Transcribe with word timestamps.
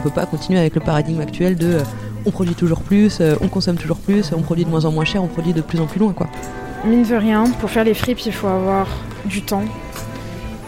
On 0.00 0.02
peut 0.02 0.14
pas 0.14 0.24
continuer 0.24 0.58
avec 0.58 0.74
le 0.74 0.80
paradigme 0.80 1.20
actuel 1.20 1.56
de 1.56 1.74
euh, 1.74 1.82
on 2.24 2.30
produit 2.30 2.54
toujours 2.54 2.80
plus, 2.80 3.18
euh, 3.20 3.36
on 3.42 3.48
consomme 3.48 3.76
toujours 3.76 3.98
plus, 3.98 4.32
on 4.34 4.40
produit 4.40 4.64
de 4.64 4.70
moins 4.70 4.86
en 4.86 4.92
moins 4.92 5.04
cher, 5.04 5.22
on 5.22 5.26
produit 5.26 5.52
de 5.52 5.60
plus 5.60 5.78
en 5.78 5.84
plus 5.84 6.00
loin 6.00 6.14
quoi. 6.14 6.26
Mine 6.86 7.02
de 7.02 7.14
rien, 7.14 7.44
pour 7.60 7.68
faire 7.68 7.84
les 7.84 7.92
fripes, 7.92 8.20
il 8.24 8.32
faut 8.32 8.46
avoir 8.46 8.86
du 9.26 9.42
temps, 9.42 9.64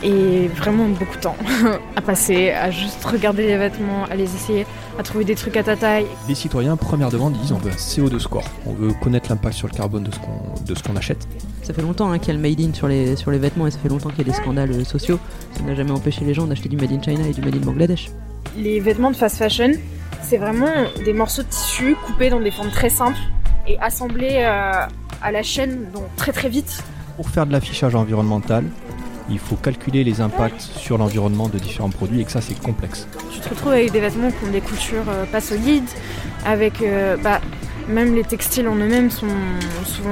et 0.03 0.49
vraiment 0.49 0.87
beaucoup 0.89 1.17
de 1.17 1.23
temps 1.23 1.37
à 1.97 2.03
passer, 2.03 2.51
à 2.51 2.71
juste 2.71 3.03
regarder 3.05 3.47
les 3.47 3.57
vêtements, 3.57 4.05
à 4.11 4.17
les 4.17 4.25
essayer, 4.25 4.67
à 4.99 5.03
trouver 5.03 5.25
des 5.25 5.35
trucs 5.35 5.57
à 5.57 5.63
ta 5.63 5.77
taille. 5.77 6.05
Les 6.29 6.35
citoyens, 6.35 6.77
première 6.77 7.09
demande, 7.09 7.33
disent 7.35 7.53
on 7.53 7.59
veut 7.59 7.71
un 7.71 7.75
CO2 7.75 8.19
score. 8.19 8.45
On 8.67 8.75
veut 8.75 8.93
connaître 9.01 9.31
l'impact 9.31 9.57
sur 9.57 9.69
le 9.69 9.75
carbone 9.75 10.05
de 10.05 10.11
ce 10.11 10.19
qu'on, 10.19 10.63
de 10.67 10.75
ce 10.75 10.83
qu'on 10.83 10.97
achète. 10.97 11.27
Ça 11.63 11.73
fait 11.73 11.83
longtemps 11.83 12.11
hein, 12.11 12.19
qu'il 12.19 12.29
y 12.29 12.31
a 12.33 12.35
le 12.35 12.47
made 12.47 12.61
in 12.61 12.75
sur 12.75 12.89
les, 12.89 13.17
sur 13.17 13.31
les 13.31 13.39
vêtements 13.39 13.67
et 13.67 13.71
ça 13.71 13.79
fait 13.79 13.89
longtemps 13.89 14.11
qu'il 14.11 14.27
y 14.27 14.29
a 14.29 14.33
des 14.33 14.37
scandales 14.37 14.73
euh, 14.73 14.85
sociaux. 14.85 15.19
Ça 15.57 15.63
n'a 15.63 15.75
jamais 15.75 15.93
empêché 15.93 16.25
les 16.25 16.35
gens 16.35 16.47
d'acheter 16.47 16.69
du 16.69 16.77
made 16.77 16.93
in 16.93 17.01
China 17.01 17.27
et 17.27 17.33
du 17.33 17.41
made 17.41 17.55
in 17.55 17.65
Bangladesh. 17.65 18.11
Les 18.57 18.81
vêtements 18.81 19.11
de 19.11 19.17
fast 19.17 19.37
fashion, 19.37 19.73
c'est 20.23 20.37
vraiment 20.37 20.73
des 21.05 21.13
morceaux 21.13 21.43
de 21.43 21.49
tissu 21.49 21.97
coupés 22.07 22.29
dans 22.29 22.41
des 22.41 22.51
formes 22.51 22.71
très 22.71 22.91
simples 22.91 23.19
et 23.67 23.79
assemblés 23.79 24.37
euh, 24.41 24.87
à 25.23 25.33
la 25.33 25.43
chaîne 25.43 25.91
donc 25.93 26.05
très 26.17 26.33
très 26.33 26.49
vite. 26.49 26.83
Pour 27.17 27.31
faire 27.31 27.47
de 27.47 27.53
l'affichage 27.53 27.95
environnemental, 27.95 28.65
il 29.31 29.39
faut 29.39 29.57
calculer 29.57 30.05
les 30.05 30.21
impacts 30.21 30.61
sur 30.61 30.99
l'environnement 30.99 31.49
de 31.49 31.59
différents 31.59 31.91
produits 31.91 32.21
et 32.21 32.25
que 32.25 32.31
ça 32.33 32.41
c'est 32.43 32.59
complexe. 32.61 33.09
Tu 33.33 33.41
te 33.41 33.49
retrouves 33.49 33.73
avec 33.73 33.91
des 33.91 34.01
vêtements 34.01 34.31
qui 34.31 34.45
ont 34.45 34.51
des 34.51 34.61
coutures 34.61 35.09
euh, 35.09 35.25
pas 35.25 35.41
solides, 35.41 35.89
avec 36.45 36.83
euh, 36.83 37.17
bah, 37.17 37.41
même 37.89 38.15
les 38.15 38.25
textiles 38.25 38.69
en 38.69 38.75
eux-mêmes 38.77 39.11
sont 39.11 39.27
souvent 39.85 40.11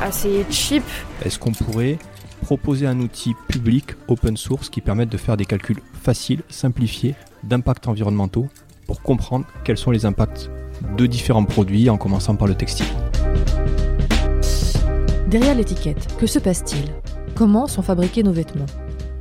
assez 0.00 0.46
cheap. 0.50 0.84
Est-ce 1.24 1.38
qu'on 1.38 1.52
pourrait 1.52 1.98
proposer 2.42 2.86
un 2.86 2.98
outil 3.00 3.34
public 3.48 3.90
open 4.08 4.36
source 4.36 4.70
qui 4.70 4.80
permette 4.80 5.08
de 5.08 5.16
faire 5.16 5.36
des 5.36 5.44
calculs 5.44 5.80
faciles, 6.02 6.42
simplifiés, 6.48 7.14
d'impacts 7.44 7.88
environnementaux 7.88 8.48
pour 8.86 9.02
comprendre 9.02 9.46
quels 9.64 9.78
sont 9.78 9.90
les 9.90 10.06
impacts 10.06 10.50
de 10.96 11.06
différents 11.06 11.44
produits 11.44 11.88
en 11.90 11.96
commençant 11.96 12.36
par 12.36 12.48
le 12.48 12.54
textile. 12.54 12.86
Derrière 15.28 15.54
l'étiquette, 15.54 16.14
que 16.18 16.26
se 16.26 16.38
passe-t-il? 16.38 16.90
Comment 17.34 17.66
sont 17.66 17.82
fabriqués 17.82 18.22
nos 18.22 18.32
vêtements? 18.32 18.66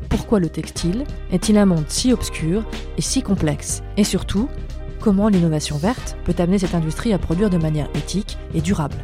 Pourquoi 0.09 0.39
le 0.39 0.50
textile 0.50 1.05
est-il 1.31 1.58
un 1.58 1.66
monde 1.66 1.86
si 1.88 2.11
obscur 2.11 2.66
et 2.97 3.02
si 3.02 3.22
complexe? 3.22 3.81
Et 3.95 4.03
surtout, 4.03 4.50
comment 5.00 5.30
l'innovation 5.30 5.78
verte 5.78 6.17
peut 6.25 6.35
amener 6.38 6.59
cette 6.59 6.75
industrie 6.75 7.13
à 7.13 7.17
produire 7.17 7.50
de 7.50 7.58
manière 7.58 7.89
éthique 7.95 8.38
et 8.53 8.59
durable? 8.59 8.97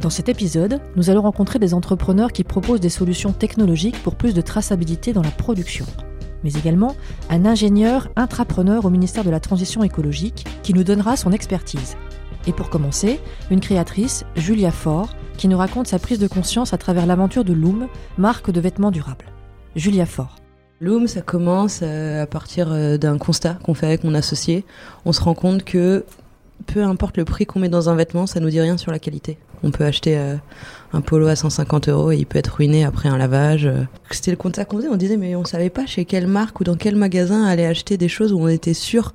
Dans 0.00 0.10
cet 0.10 0.28
épisode, 0.28 0.80
nous 0.94 1.10
allons 1.10 1.22
rencontrer 1.22 1.58
des 1.58 1.74
entrepreneurs 1.74 2.32
qui 2.32 2.44
proposent 2.44 2.80
des 2.80 2.88
solutions 2.88 3.32
technologiques 3.32 4.00
pour 4.04 4.14
plus 4.14 4.34
de 4.34 4.40
traçabilité 4.40 5.12
dans 5.12 5.22
la 5.22 5.32
production 5.32 5.86
mais 6.44 6.52
également 6.52 6.94
un 7.30 7.46
ingénieur 7.46 8.08
intrapreneur 8.16 8.84
au 8.84 8.90
ministère 8.90 9.24
de 9.24 9.30
la 9.30 9.40
Transition 9.40 9.82
écologique 9.82 10.46
qui 10.62 10.74
nous 10.74 10.84
donnera 10.84 11.16
son 11.16 11.32
expertise. 11.32 11.96
Et 12.46 12.52
pour 12.52 12.70
commencer, 12.70 13.20
une 13.50 13.60
créatrice, 13.60 14.24
Julia 14.36 14.70
Faure, 14.70 15.14
qui 15.36 15.48
nous 15.48 15.58
raconte 15.58 15.86
sa 15.86 15.98
prise 15.98 16.18
de 16.18 16.28
conscience 16.28 16.72
à 16.72 16.78
travers 16.78 17.06
l'aventure 17.06 17.44
de 17.44 17.52
Loom, 17.52 17.88
marque 18.16 18.50
de 18.50 18.60
vêtements 18.60 18.90
durables. 18.90 19.26
Julia 19.76 20.06
Fort. 20.06 20.36
Loom, 20.80 21.08
ça 21.08 21.22
commence 21.22 21.80
euh, 21.82 22.22
à 22.22 22.26
partir 22.26 22.72
euh, 22.72 22.98
d'un 22.98 23.18
constat 23.18 23.58
qu'on 23.64 23.74
fait 23.74 23.86
avec 23.86 24.04
mon 24.04 24.14
associé. 24.14 24.64
On 25.04 25.12
se 25.12 25.20
rend 25.20 25.34
compte 25.34 25.64
que 25.64 26.04
peu 26.66 26.82
importe 26.84 27.16
le 27.16 27.24
prix 27.24 27.46
qu'on 27.46 27.60
met 27.60 27.68
dans 27.68 27.88
un 27.88 27.96
vêtement, 27.96 28.26
ça 28.26 28.40
nous 28.40 28.50
dit 28.50 28.60
rien 28.60 28.76
sur 28.76 28.92
la 28.92 28.98
qualité. 28.98 29.38
On 29.62 29.70
peut 29.70 29.84
acheter 29.84 30.16
euh, 30.16 30.36
un 30.92 31.00
polo 31.00 31.26
à 31.26 31.36
150 31.36 31.88
euros 31.88 32.12
et 32.12 32.16
il 32.16 32.26
peut 32.26 32.38
être 32.38 32.54
ruiné 32.54 32.84
après 32.84 33.08
un 33.08 33.18
lavage. 33.18 33.68
C'était 34.10 34.30
le 34.30 34.36
constat 34.36 34.64
qu'on 34.64 34.78
faisait. 34.78 34.88
On 34.88 34.96
disait 34.96 35.16
mais 35.16 35.34
on 35.36 35.44
savait 35.44 35.70
pas 35.70 35.86
chez 35.86 36.04
quelle 36.04 36.26
marque 36.26 36.60
ou 36.60 36.64
dans 36.64 36.76
quel 36.76 36.96
magasin 36.96 37.44
aller 37.44 37.64
acheter 37.64 37.96
des 37.96 38.08
choses 38.08 38.32
où 38.32 38.40
on 38.40 38.48
était 38.48 38.74
sûr 38.74 39.14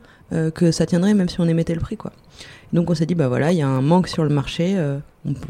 que 0.56 0.72
ça 0.72 0.88
tiendrait 0.88 1.13
même 1.13 1.29
si 1.29 1.40
on 1.40 1.47
émettait 1.47 1.75
le 1.75 1.79
prix 1.79 1.95
quoi. 1.95 2.12
Donc 2.72 2.90
on 2.90 2.95
s'est 2.95 3.06
dit 3.06 3.13
bah 3.13 3.28
voilà 3.28 3.51
il 3.51 3.59
y 3.59 3.62
a 3.62 3.67
un 3.67 3.81
manque 3.81 4.07
sur 4.07 4.23
le 4.23 4.29
marché 4.29 4.75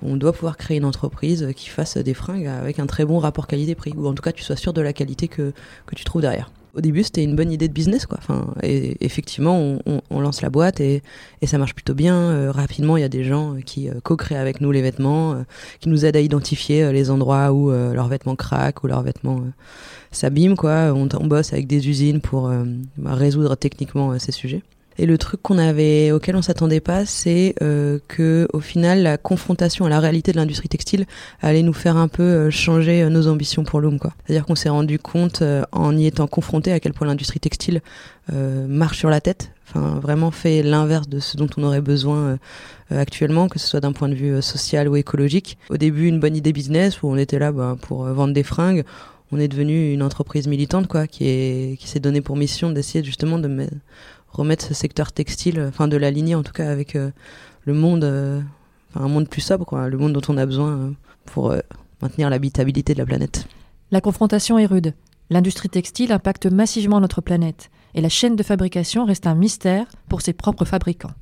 on, 0.03 0.17
doit 0.17 0.33
pouvoir 0.33 0.57
créer 0.57 0.77
une 0.77 0.85
entreprise 0.85 1.49
qui 1.55 1.69
fasse 1.69 1.97
des 1.97 2.13
fringues 2.13 2.47
avec 2.47 2.79
un 2.79 2.85
très 2.85 3.05
bon 3.05 3.19
rapport 3.19 3.47
qualité-prix, 3.47 3.93
ou 3.97 4.07
en 4.07 4.13
tout 4.13 4.21
cas 4.21 4.31
tu 4.31 4.43
sois 4.43 4.55
sûr 4.55 4.73
de 4.73 4.81
la 4.81 4.93
qualité 4.93 5.27
que, 5.27 5.53
que 5.85 5.95
tu 5.95 6.03
trouves 6.03 6.21
derrière. 6.21 6.51
Au 6.75 6.81
début, 6.81 7.03
c'était 7.03 7.23
une 7.23 7.35
bonne 7.35 7.51
idée 7.51 7.67
de 7.67 7.73
business, 7.73 8.07
quoi. 8.07 8.17
Enfin, 8.19 8.51
et 8.63 8.97
effectivement, 9.05 9.77
on, 10.09 10.19
lance 10.19 10.41
la 10.41 10.49
boîte 10.49 10.79
et, 10.79 11.03
et, 11.43 11.45
ça 11.45 11.59
marche 11.59 11.75
plutôt 11.75 11.93
bien. 11.93 12.15
Euh, 12.15 12.51
rapidement, 12.51 12.97
il 12.97 13.01
y 13.01 13.03
a 13.03 13.09
des 13.09 13.23
gens 13.23 13.57
qui 13.63 13.89
euh, 13.89 13.99
co-créent 14.01 14.39
avec 14.39 14.59
nous 14.59 14.71
les 14.71 14.81
vêtements, 14.81 15.33
euh, 15.33 15.43
qui 15.79 15.89
nous 15.89 16.03
aident 16.03 16.15
à 16.15 16.19
identifier 16.19 16.91
les 16.91 17.11
endroits 17.11 17.53
où 17.53 17.69
leurs 17.69 18.07
vêtements 18.07 18.35
craquent 18.35 18.83
ou 18.83 18.87
leurs 18.87 19.03
vêtements 19.03 19.43
s'abîment, 20.09 20.55
quoi. 20.55 20.93
On, 20.95 21.07
on, 21.13 21.27
bosse 21.27 21.53
avec 21.53 21.67
des 21.67 21.87
usines 21.89 22.21
pour 22.21 22.51
résoudre 23.05 23.55
techniquement 23.55 24.17
ces 24.17 24.31
sujets. 24.31 24.63
Et 24.97 25.05
le 25.05 25.17
truc 25.17 25.41
qu'on 25.41 25.57
avait, 25.57 26.11
auquel 26.11 26.35
on 26.35 26.41
s'attendait 26.41 26.79
pas, 26.79 27.05
c'est 27.05 27.55
euh, 27.61 27.99
que 28.07 28.47
au 28.53 28.59
final, 28.59 29.03
la 29.03 29.17
confrontation 29.17 29.85
à 29.85 29.89
la 29.89 29.99
réalité 29.99 30.31
de 30.31 30.37
l'industrie 30.37 30.69
textile 30.69 31.05
allait 31.41 31.63
nous 31.63 31.73
faire 31.73 31.97
un 31.97 32.07
peu 32.07 32.23
euh, 32.23 32.49
changer 32.51 33.03
euh, 33.03 33.09
nos 33.09 33.27
ambitions 33.27 33.63
pour 33.63 33.81
Loom. 33.81 33.99
Quoi. 33.99 34.13
C'est-à-dire 34.25 34.45
qu'on 34.45 34.55
s'est 34.55 34.69
rendu 34.69 34.99
compte, 34.99 35.41
euh, 35.41 35.63
en 35.71 35.97
y 35.97 36.05
étant 36.05 36.27
confronté, 36.27 36.71
à 36.71 36.79
quel 36.79 36.93
point 36.93 37.07
l'industrie 37.07 37.39
textile 37.39 37.81
marche 38.69 38.99
sur 38.99 39.09
la 39.09 39.19
tête. 39.19 39.51
Enfin, 39.67 39.99
vraiment 39.99 40.31
fait 40.31 40.63
l'inverse 40.63 41.09
de 41.09 41.19
ce 41.19 41.35
dont 41.35 41.49
on 41.57 41.63
aurait 41.63 41.81
besoin 41.81 42.37
actuellement, 42.89 43.49
que 43.49 43.59
ce 43.59 43.67
soit 43.67 43.81
d'un 43.81 43.91
point 43.91 44.07
de 44.07 44.13
vue 44.13 44.41
social 44.41 44.87
ou 44.87 44.95
écologique. 44.95 45.57
Au 45.69 45.75
début, 45.75 46.07
une 46.07 46.21
bonne 46.21 46.37
idée 46.37 46.53
business 46.53 47.01
où 47.03 47.09
on 47.09 47.17
était 47.17 47.37
là 47.37 47.51
bah, 47.51 47.75
pour 47.81 48.05
vendre 48.05 48.33
des 48.33 48.43
fringues 48.43 48.85
on 49.33 49.39
est 49.39 49.47
devenu 49.47 49.91
une 49.91 50.03
entreprise 50.03 50.47
militante 50.47 50.87
quoi 50.87 51.07
qui 51.07 51.25
est 51.27 51.79
qui 51.79 51.87
s'est 51.87 51.99
donné 51.99 52.21
pour 52.21 52.37
mission 52.37 52.69
d'essayer 52.69 53.03
justement 53.03 53.39
de 53.39 53.67
remettre 54.33 54.65
ce 54.65 54.73
secteur 54.73 55.11
textile, 55.11 55.63
enfin 55.69 55.87
de 55.87 55.95
l'aligner 55.95 56.35
en 56.35 56.43
tout 56.43 56.51
cas 56.51 56.69
avec 56.69 56.95
euh, 56.95 57.11
le 57.65 57.73
monde, 57.73 58.03
euh, 58.03 58.41
un 58.95 59.07
monde 59.07 59.29
plus 59.29 59.41
sobre, 59.41 59.77
le 59.87 59.97
monde 59.97 60.13
dont 60.13 60.21
on 60.27 60.37
a 60.37 60.45
besoin 60.45 60.71
euh, 60.71 60.91
pour 61.25 61.55
maintenir 62.01 62.29
l'habitabilité 62.29 62.93
de 62.93 62.99
la 62.99 63.05
planète. 63.05 63.47
La 63.91 64.01
confrontation 64.01 64.57
est 64.57 64.65
rude. 64.65 64.93
L'industrie 65.29 65.69
textile 65.69 66.11
impacte 66.11 66.47
massivement 66.47 66.99
notre 66.99 67.21
planète 67.21 67.69
et 67.93 68.01
la 68.01 68.09
chaîne 68.09 68.35
de 68.35 68.43
fabrication 68.43 69.05
reste 69.05 69.25
un 69.25 69.35
mystère 69.35 69.85
pour 70.09 70.21
ses 70.21 70.33
propres 70.33 70.65
fabricants. 70.65 71.13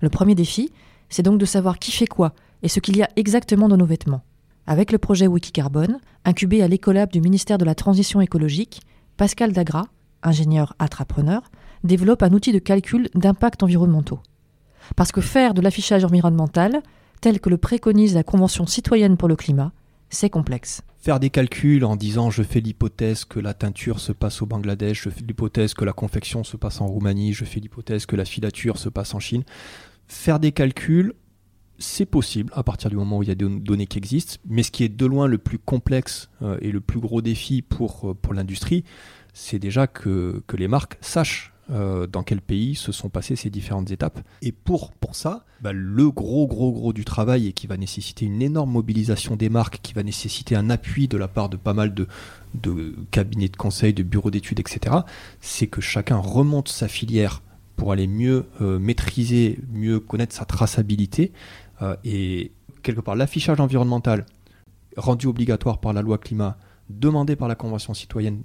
Le 0.00 0.10
premier 0.10 0.34
défi, 0.34 0.72
c'est 1.08 1.22
donc 1.22 1.38
de 1.38 1.46
savoir 1.46 1.78
qui 1.78 1.92
fait 1.92 2.06
quoi 2.06 2.34
et 2.62 2.68
ce 2.68 2.80
qu'il 2.80 2.96
y 2.96 3.02
a 3.02 3.08
exactement 3.16 3.68
dans 3.68 3.76
nos 3.76 3.86
vêtements. 3.86 4.22
Avec 4.66 4.90
le 4.90 4.98
projet 4.98 5.28
Wikicarbone, 5.28 6.00
incubé 6.24 6.62
à 6.62 6.68
l'écolab 6.68 7.10
du 7.10 7.20
ministère 7.20 7.58
de 7.58 7.64
la 7.64 7.76
Transition 7.76 8.20
écologique, 8.20 8.82
Pascal 9.16 9.52
Dagra, 9.52 9.86
ingénieur 10.22 10.74
intrapreneur, 10.78 11.42
développe 11.86 12.22
un 12.22 12.32
outil 12.32 12.52
de 12.52 12.58
calcul 12.58 13.08
d'impact 13.14 13.62
environnementaux. 13.62 14.20
Parce 14.94 15.12
que 15.12 15.20
faire 15.20 15.54
de 15.54 15.60
l'affichage 15.60 16.04
environnemental, 16.04 16.82
tel 17.20 17.40
que 17.40 17.50
le 17.50 17.56
préconise 17.56 18.14
la 18.14 18.22
Convention 18.22 18.66
citoyenne 18.66 19.16
pour 19.16 19.28
le 19.28 19.36
climat, 19.36 19.72
c'est 20.10 20.30
complexe. 20.30 20.82
Faire 20.98 21.20
des 21.20 21.30
calculs 21.30 21.84
en 21.84 21.96
disant 21.96 22.30
je 22.30 22.42
fais 22.42 22.60
l'hypothèse 22.60 23.24
que 23.24 23.40
la 23.40 23.54
teinture 23.54 24.00
se 24.00 24.12
passe 24.12 24.42
au 24.42 24.46
Bangladesh, 24.46 25.04
je 25.04 25.10
fais 25.10 25.22
l'hypothèse 25.22 25.74
que 25.74 25.84
la 25.84 25.92
confection 25.92 26.44
se 26.44 26.56
passe 26.56 26.80
en 26.80 26.86
Roumanie, 26.86 27.32
je 27.32 27.44
fais 27.44 27.60
l'hypothèse 27.60 28.06
que 28.06 28.16
la 28.16 28.24
filature 28.24 28.78
se 28.78 28.88
passe 28.88 29.14
en 29.14 29.20
Chine. 29.20 29.44
Faire 30.08 30.38
des 30.38 30.52
calculs, 30.52 31.14
c'est 31.78 32.06
possible 32.06 32.52
à 32.54 32.62
partir 32.62 32.90
du 32.90 32.96
moment 32.96 33.18
où 33.18 33.22
il 33.22 33.28
y 33.28 33.32
a 33.32 33.34
des 33.34 33.48
données 33.48 33.86
qui 33.86 33.98
existent, 33.98 34.36
mais 34.48 34.62
ce 34.62 34.70
qui 34.70 34.84
est 34.84 34.88
de 34.88 35.06
loin 35.06 35.26
le 35.26 35.38
plus 35.38 35.58
complexe 35.58 36.30
euh, 36.42 36.58
et 36.60 36.72
le 36.72 36.80
plus 36.80 37.00
gros 37.00 37.22
défi 37.22 37.62
pour, 37.62 38.10
euh, 38.10 38.14
pour 38.14 38.34
l'industrie, 38.34 38.84
c'est 39.34 39.58
déjà 39.58 39.86
que, 39.86 40.42
que 40.46 40.56
les 40.56 40.68
marques 40.68 40.96
sachent 41.00 41.52
euh, 41.68 42.06
dans 42.06 42.22
quel 42.22 42.40
pays 42.40 42.76
se 42.76 42.92
sont 42.92 43.08
passées 43.08 43.34
ces 43.34 43.50
différentes 43.50 43.90
étapes. 43.90 44.20
Et 44.40 44.52
pour, 44.52 44.92
pour 44.92 45.16
ça, 45.16 45.44
bah, 45.60 45.72
le 45.72 46.10
gros, 46.12 46.46
gros, 46.46 46.70
gros 46.70 46.92
du 46.92 47.04
travail 47.04 47.48
et 47.48 47.52
qui 47.52 47.66
va 47.66 47.76
nécessiter 47.76 48.24
une 48.24 48.40
énorme 48.40 48.70
mobilisation 48.70 49.34
des 49.34 49.48
marques, 49.48 49.80
qui 49.82 49.92
va 49.92 50.04
nécessiter 50.04 50.54
un 50.54 50.70
appui 50.70 51.08
de 51.08 51.16
la 51.16 51.26
part 51.26 51.48
de 51.48 51.56
pas 51.56 51.74
mal 51.74 51.92
de, 51.92 52.06
cabinets 53.10 53.48
de 53.48 53.56
conseil, 53.56 53.92
de 53.92 54.04
bureaux 54.04 54.30
d'études, 54.30 54.60
etc., 54.60 54.98
c'est 55.40 55.66
que 55.66 55.80
chacun 55.80 56.18
remonte 56.18 56.68
sa 56.68 56.86
filière 56.86 57.42
pour 57.74 57.90
aller 57.90 58.06
mieux 58.06 58.46
euh, 58.60 58.78
maîtriser, 58.78 59.58
mieux 59.72 59.98
connaître 59.98 60.36
sa 60.36 60.44
traçabilité. 60.44 61.32
Euh, 61.82 61.96
et 62.04 62.52
quelque 62.84 63.00
part, 63.00 63.16
l'affichage 63.16 63.58
environnemental 63.58 64.24
rendu 64.96 65.26
obligatoire 65.26 65.80
par 65.80 65.92
la 65.92 66.00
loi 66.00 66.18
climat, 66.18 66.58
demandé 66.90 67.34
par 67.34 67.48
la 67.48 67.56
Convention 67.56 67.92
citoyenne 67.92 68.42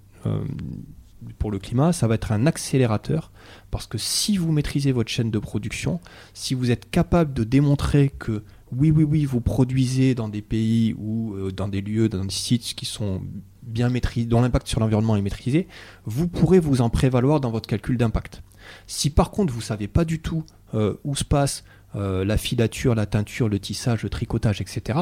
pour 1.38 1.52
le 1.52 1.60
climat, 1.60 1.94
ça 1.94 2.08
va 2.08 2.16
être 2.16 2.32
un 2.32 2.46
accélérateur 2.46 3.32
parce 3.70 3.88
que 3.88 3.98
si 3.98 4.38
vous 4.38 4.52
maîtrisez 4.52 4.92
votre 4.92 5.10
chaîne 5.10 5.32
de 5.32 5.40
production, 5.40 6.00
si 6.34 6.54
vous 6.54 6.72
êtes 6.72 6.90
capable 6.90 7.34
de 7.34 7.44
démontrer 7.44 8.10
que 8.10 8.44
oui, 8.72 8.90
oui, 8.90 9.04
oui, 9.04 9.26
vous 9.26 9.42
produisez 9.42 10.16
dans 10.16 10.30
des 10.30 10.42
pays 10.42 10.96
ou 10.98 11.34
euh, 11.36 11.52
dans 11.52 11.68
des 11.68 11.82
lieux, 11.82 12.08
dans 12.08 12.24
des 12.24 12.32
sites 12.32 12.74
qui 12.74 12.86
sont 12.86 13.22
bien 13.64 13.90
maîtrisés, 13.90 14.26
dont 14.26 14.42
l'impact 14.42 14.68
sur 14.68 14.80
l'environnement 14.80 15.16
est 15.18 15.22
maîtrisé, 15.22 15.68
vous 16.06 16.28
pourrez 16.28 16.60
vous 16.60 16.82
en 16.82 16.90
prévaloir 16.90 17.42
dans 17.42 17.52
votre 17.52 17.68
calcul 17.68 17.98
d'impact. 17.98 18.42
Si 18.88 19.10
par 19.10 19.32
contre 19.32 19.52
vous 19.52 19.60
ne 19.60 19.66
savez 19.66 19.88
pas 19.88 20.06
du 20.06 20.22
tout 20.22 20.46
euh, 20.74 20.96
où 21.04 21.16
se 21.16 21.26
passe 21.26 21.64
euh, 21.96 22.24
la 22.24 22.38
filature, 22.38 22.96
la 22.96 23.06
teinture, 23.06 23.50
le 23.50 23.60
tissage, 23.60 24.04
le 24.04 24.10
tricotage, 24.10 24.62
etc., 24.62 25.00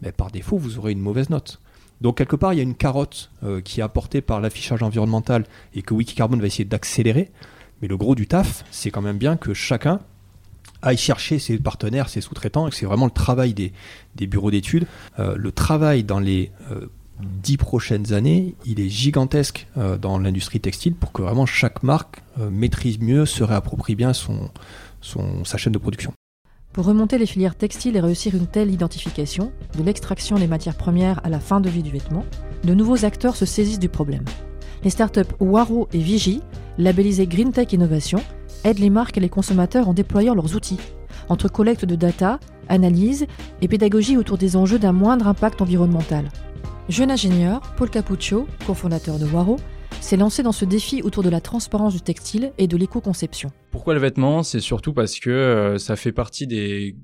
mais 0.00 0.08
ben, 0.08 0.12
par 0.12 0.30
défaut, 0.30 0.58
vous 0.58 0.78
aurez 0.78 0.92
une 0.92 1.00
mauvaise 1.00 1.30
note. 1.30 1.60
Donc 2.02 2.18
quelque 2.18 2.34
part, 2.34 2.52
il 2.52 2.56
y 2.56 2.60
a 2.60 2.64
une 2.64 2.74
carotte 2.74 3.30
euh, 3.44 3.60
qui 3.60 3.78
est 3.80 3.82
apportée 3.82 4.20
par 4.20 4.40
l'affichage 4.40 4.82
environnemental 4.82 5.46
et 5.74 5.82
que 5.82 5.94
Wikicarbon 5.94 6.36
va 6.36 6.46
essayer 6.46 6.64
d'accélérer. 6.64 7.30
Mais 7.80 7.86
le 7.86 7.96
gros 7.96 8.16
du 8.16 8.26
taf, 8.26 8.64
c'est 8.72 8.90
quand 8.90 9.02
même 9.02 9.18
bien 9.18 9.36
que 9.36 9.54
chacun 9.54 10.00
aille 10.82 10.96
chercher 10.96 11.38
ses 11.38 11.58
partenaires, 11.58 12.08
ses 12.08 12.20
sous-traitants, 12.20 12.66
et 12.66 12.70
que 12.70 12.76
c'est 12.76 12.86
vraiment 12.86 13.04
le 13.04 13.12
travail 13.12 13.54
des, 13.54 13.72
des 14.16 14.26
bureaux 14.26 14.50
d'études. 14.50 14.86
Euh, 15.20 15.36
le 15.36 15.52
travail 15.52 16.02
dans 16.02 16.18
les 16.18 16.50
euh, 16.72 16.88
dix 17.20 17.56
prochaines 17.56 18.12
années, 18.12 18.56
il 18.66 18.80
est 18.80 18.88
gigantesque 18.88 19.68
dans 20.00 20.18
l'industrie 20.18 20.58
textile 20.58 20.96
pour 20.96 21.12
que 21.12 21.22
vraiment 21.22 21.46
chaque 21.46 21.84
marque 21.84 22.20
maîtrise 22.50 22.98
mieux, 22.98 23.26
se 23.26 23.44
réapproprie 23.44 23.94
bien 23.94 24.12
son, 24.12 24.50
son, 25.00 25.44
sa 25.44 25.56
chaîne 25.56 25.72
de 25.72 25.78
production. 25.78 26.12
Pour 26.72 26.86
remonter 26.86 27.18
les 27.18 27.26
filières 27.26 27.54
textiles 27.54 27.96
et 27.96 28.00
réussir 28.00 28.34
une 28.34 28.46
telle 28.46 28.70
identification, 28.70 29.52
de 29.76 29.82
l'extraction 29.82 30.36
des 30.36 30.46
matières 30.46 30.76
premières 30.76 31.20
à 31.22 31.28
la 31.28 31.38
fin 31.38 31.60
de 31.60 31.68
vie 31.68 31.82
du 31.82 31.90
vêtement, 31.90 32.24
de 32.64 32.72
nouveaux 32.72 33.04
acteurs 33.04 33.36
se 33.36 33.44
saisissent 33.44 33.78
du 33.78 33.90
problème. 33.90 34.24
Les 34.82 34.88
startups 34.88 35.34
Waro 35.38 35.86
et 35.92 35.98
Vigie, 35.98 36.40
labellisées 36.78 37.26
Green 37.26 37.52
Tech 37.52 37.74
Innovation, 37.74 38.22
aident 38.64 38.78
les 38.78 38.88
marques 38.88 39.18
et 39.18 39.20
les 39.20 39.28
consommateurs 39.28 39.86
en 39.86 39.92
déployant 39.92 40.34
leurs 40.34 40.56
outils, 40.56 40.80
entre 41.28 41.48
collecte 41.48 41.84
de 41.84 41.94
data, 41.94 42.40
analyse 42.70 43.26
et 43.60 43.68
pédagogie 43.68 44.16
autour 44.16 44.38
des 44.38 44.56
enjeux 44.56 44.78
d'un 44.78 44.92
moindre 44.92 45.28
impact 45.28 45.60
environnemental. 45.60 46.30
Jeune 46.88 47.10
ingénieur, 47.10 47.60
Paul 47.76 47.90
Capuccio, 47.90 48.46
cofondateur 48.66 49.18
de 49.18 49.26
Waro, 49.26 49.56
s'est 50.02 50.16
lancé 50.16 50.42
dans 50.42 50.52
ce 50.52 50.64
défi 50.64 51.02
autour 51.02 51.22
de 51.22 51.30
la 51.30 51.40
transparence 51.40 51.94
du 51.94 52.00
textile 52.00 52.52
et 52.58 52.66
de 52.66 52.76
l'éco-conception. 52.76 53.50
Pourquoi 53.70 53.94
le 53.94 54.00
vêtement? 54.00 54.42
C'est 54.42 54.60
surtout 54.60 54.92
parce 54.92 55.18
que 55.18 55.30
euh, 55.30 55.78
ça 55.78 55.96
fait 55.96 56.12
partie 56.12 56.46
des 56.46 56.96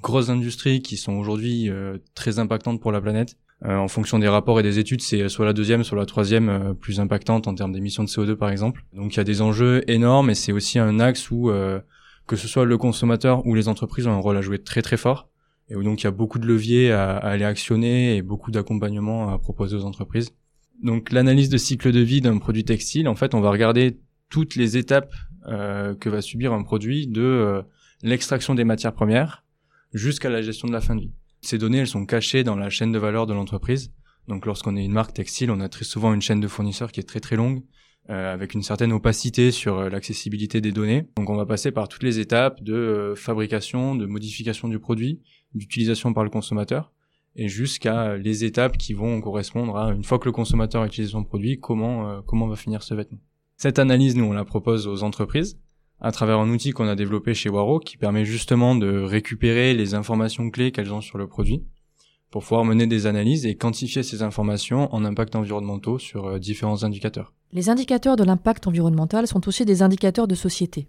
grosses 0.00 0.30
industries 0.30 0.80
qui 0.80 0.96
sont 0.96 1.14
aujourd'hui 1.14 1.68
euh, 1.68 1.98
très 2.14 2.38
impactantes 2.38 2.80
pour 2.80 2.92
la 2.92 3.00
planète. 3.00 3.36
Euh, 3.64 3.76
en 3.76 3.88
fonction 3.88 4.20
des 4.20 4.28
rapports 4.28 4.60
et 4.60 4.62
des 4.62 4.78
études, 4.78 5.02
c'est 5.02 5.28
soit 5.28 5.44
la 5.44 5.52
deuxième, 5.52 5.82
soit 5.82 5.98
la 5.98 6.06
troisième 6.06 6.74
plus 6.80 7.00
impactante 7.00 7.48
en 7.48 7.54
termes 7.54 7.72
d'émissions 7.72 8.04
de 8.04 8.08
CO2 8.08 8.36
par 8.36 8.50
exemple. 8.50 8.84
Donc 8.92 9.14
il 9.14 9.16
y 9.16 9.20
a 9.20 9.24
des 9.24 9.42
enjeux 9.42 9.82
énormes 9.90 10.30
et 10.30 10.34
c'est 10.34 10.52
aussi 10.52 10.78
un 10.78 11.00
axe 11.00 11.30
où 11.30 11.50
que 12.26 12.36
ce 12.36 12.46
soit 12.46 12.64
le 12.64 12.78
consommateur 12.78 13.44
ou 13.46 13.54
les 13.54 13.68
entreprises 13.68 14.06
ont 14.06 14.12
un 14.12 14.18
rôle 14.18 14.36
à 14.36 14.42
jouer 14.42 14.58
très 14.58 14.82
très 14.82 14.96
fort 14.96 15.28
et 15.70 15.74
où 15.74 15.82
donc 15.82 16.02
il 16.02 16.04
y 16.04 16.06
a 16.06 16.12
beaucoup 16.12 16.38
de 16.38 16.46
leviers 16.46 16.92
à, 16.92 17.16
à 17.16 17.30
aller 17.30 17.44
actionner 17.44 18.16
et 18.16 18.22
beaucoup 18.22 18.52
d'accompagnement 18.52 19.32
à 19.32 19.38
proposer 19.38 19.74
aux 19.74 19.84
entreprises. 19.84 20.30
Donc 20.82 21.10
l'analyse 21.10 21.48
de 21.48 21.58
cycle 21.58 21.92
de 21.92 22.00
vie 22.00 22.20
d'un 22.20 22.38
produit 22.38 22.64
textile, 22.64 23.08
en 23.08 23.14
fait, 23.14 23.34
on 23.34 23.40
va 23.40 23.50
regarder 23.50 23.98
toutes 24.28 24.54
les 24.54 24.76
étapes 24.76 25.12
euh, 25.46 25.94
que 25.94 26.08
va 26.08 26.20
subir 26.20 26.52
un 26.52 26.62
produit 26.62 27.06
de 27.06 27.22
euh, 27.22 27.62
l'extraction 28.02 28.54
des 28.54 28.64
matières 28.64 28.92
premières 28.92 29.44
jusqu'à 29.92 30.30
la 30.30 30.42
gestion 30.42 30.68
de 30.68 30.72
la 30.72 30.80
fin 30.80 30.94
de 30.94 31.00
vie. 31.00 31.12
Ces 31.40 31.58
données, 31.58 31.78
elles 31.78 31.86
sont 31.86 32.06
cachées 32.06 32.44
dans 32.44 32.56
la 32.56 32.70
chaîne 32.70 32.92
de 32.92 32.98
valeur 32.98 33.26
de 33.26 33.34
l'entreprise. 33.34 33.92
Donc 34.28 34.44
lorsqu'on 34.44 34.76
est 34.76 34.84
une 34.84 34.92
marque 34.92 35.14
textile, 35.14 35.50
on 35.50 35.60
a 35.60 35.68
très 35.68 35.84
souvent 35.84 36.12
une 36.12 36.20
chaîne 36.20 36.40
de 36.40 36.48
fournisseurs 36.48 36.92
qui 36.92 37.00
est 37.00 37.04
très 37.04 37.20
très 37.20 37.36
longue, 37.36 37.62
euh, 38.10 38.32
avec 38.32 38.54
une 38.54 38.62
certaine 38.62 38.92
opacité 38.92 39.50
sur 39.50 39.78
euh, 39.78 39.88
l'accessibilité 39.88 40.60
des 40.60 40.72
données. 40.72 41.06
Donc 41.16 41.30
on 41.30 41.36
va 41.36 41.46
passer 41.46 41.72
par 41.72 41.88
toutes 41.88 42.02
les 42.02 42.18
étapes 42.18 42.62
de 42.62 42.74
euh, 42.74 43.14
fabrication, 43.14 43.94
de 43.94 44.06
modification 44.06 44.68
du 44.68 44.78
produit, 44.78 45.20
d'utilisation 45.54 46.12
par 46.12 46.24
le 46.24 46.30
consommateur, 46.30 46.92
et 47.38 47.48
jusqu'à 47.48 48.16
les 48.16 48.44
étapes 48.44 48.76
qui 48.76 48.92
vont 48.92 49.20
correspondre 49.20 49.76
à 49.76 49.92
une 49.92 50.02
fois 50.02 50.18
que 50.18 50.26
le 50.26 50.32
consommateur 50.32 50.82
a 50.82 50.86
utilisé 50.86 51.12
son 51.12 51.22
produit, 51.22 51.58
comment 51.60 52.10
euh, 52.10 52.20
comment 52.26 52.48
va 52.48 52.56
finir 52.56 52.82
ce 52.82 52.94
vêtement. 52.94 53.18
Cette 53.56 53.78
analyse, 53.78 54.16
nous, 54.16 54.24
on 54.24 54.32
la 54.32 54.44
propose 54.44 54.86
aux 54.88 55.04
entreprises 55.04 55.58
à 56.00 56.12
travers 56.12 56.38
un 56.38 56.50
outil 56.50 56.72
qu'on 56.72 56.88
a 56.88 56.96
développé 56.96 57.34
chez 57.34 57.48
Waro 57.48 57.78
qui 57.78 57.96
permet 57.96 58.24
justement 58.24 58.74
de 58.74 59.00
récupérer 59.00 59.74
les 59.74 59.94
informations 59.94 60.50
clés 60.50 60.72
qu'elles 60.72 60.92
ont 60.92 61.00
sur 61.00 61.16
le 61.16 61.26
produit 61.26 61.64
pour 62.30 62.42
pouvoir 62.42 62.64
mener 62.64 62.86
des 62.86 63.06
analyses 63.06 63.46
et 63.46 63.56
quantifier 63.56 64.02
ces 64.02 64.22
informations 64.22 64.92
en 64.94 65.04
impact 65.04 65.34
environnementaux 65.34 65.98
sur 65.98 66.26
euh, 66.26 66.38
différents 66.40 66.82
indicateurs. 66.82 67.32
Les 67.52 67.70
indicateurs 67.70 68.16
de 68.16 68.24
l'impact 68.24 68.66
environnemental 68.66 69.26
sont 69.26 69.46
aussi 69.48 69.64
des 69.64 69.82
indicateurs 69.82 70.28
de 70.28 70.34
société. 70.34 70.88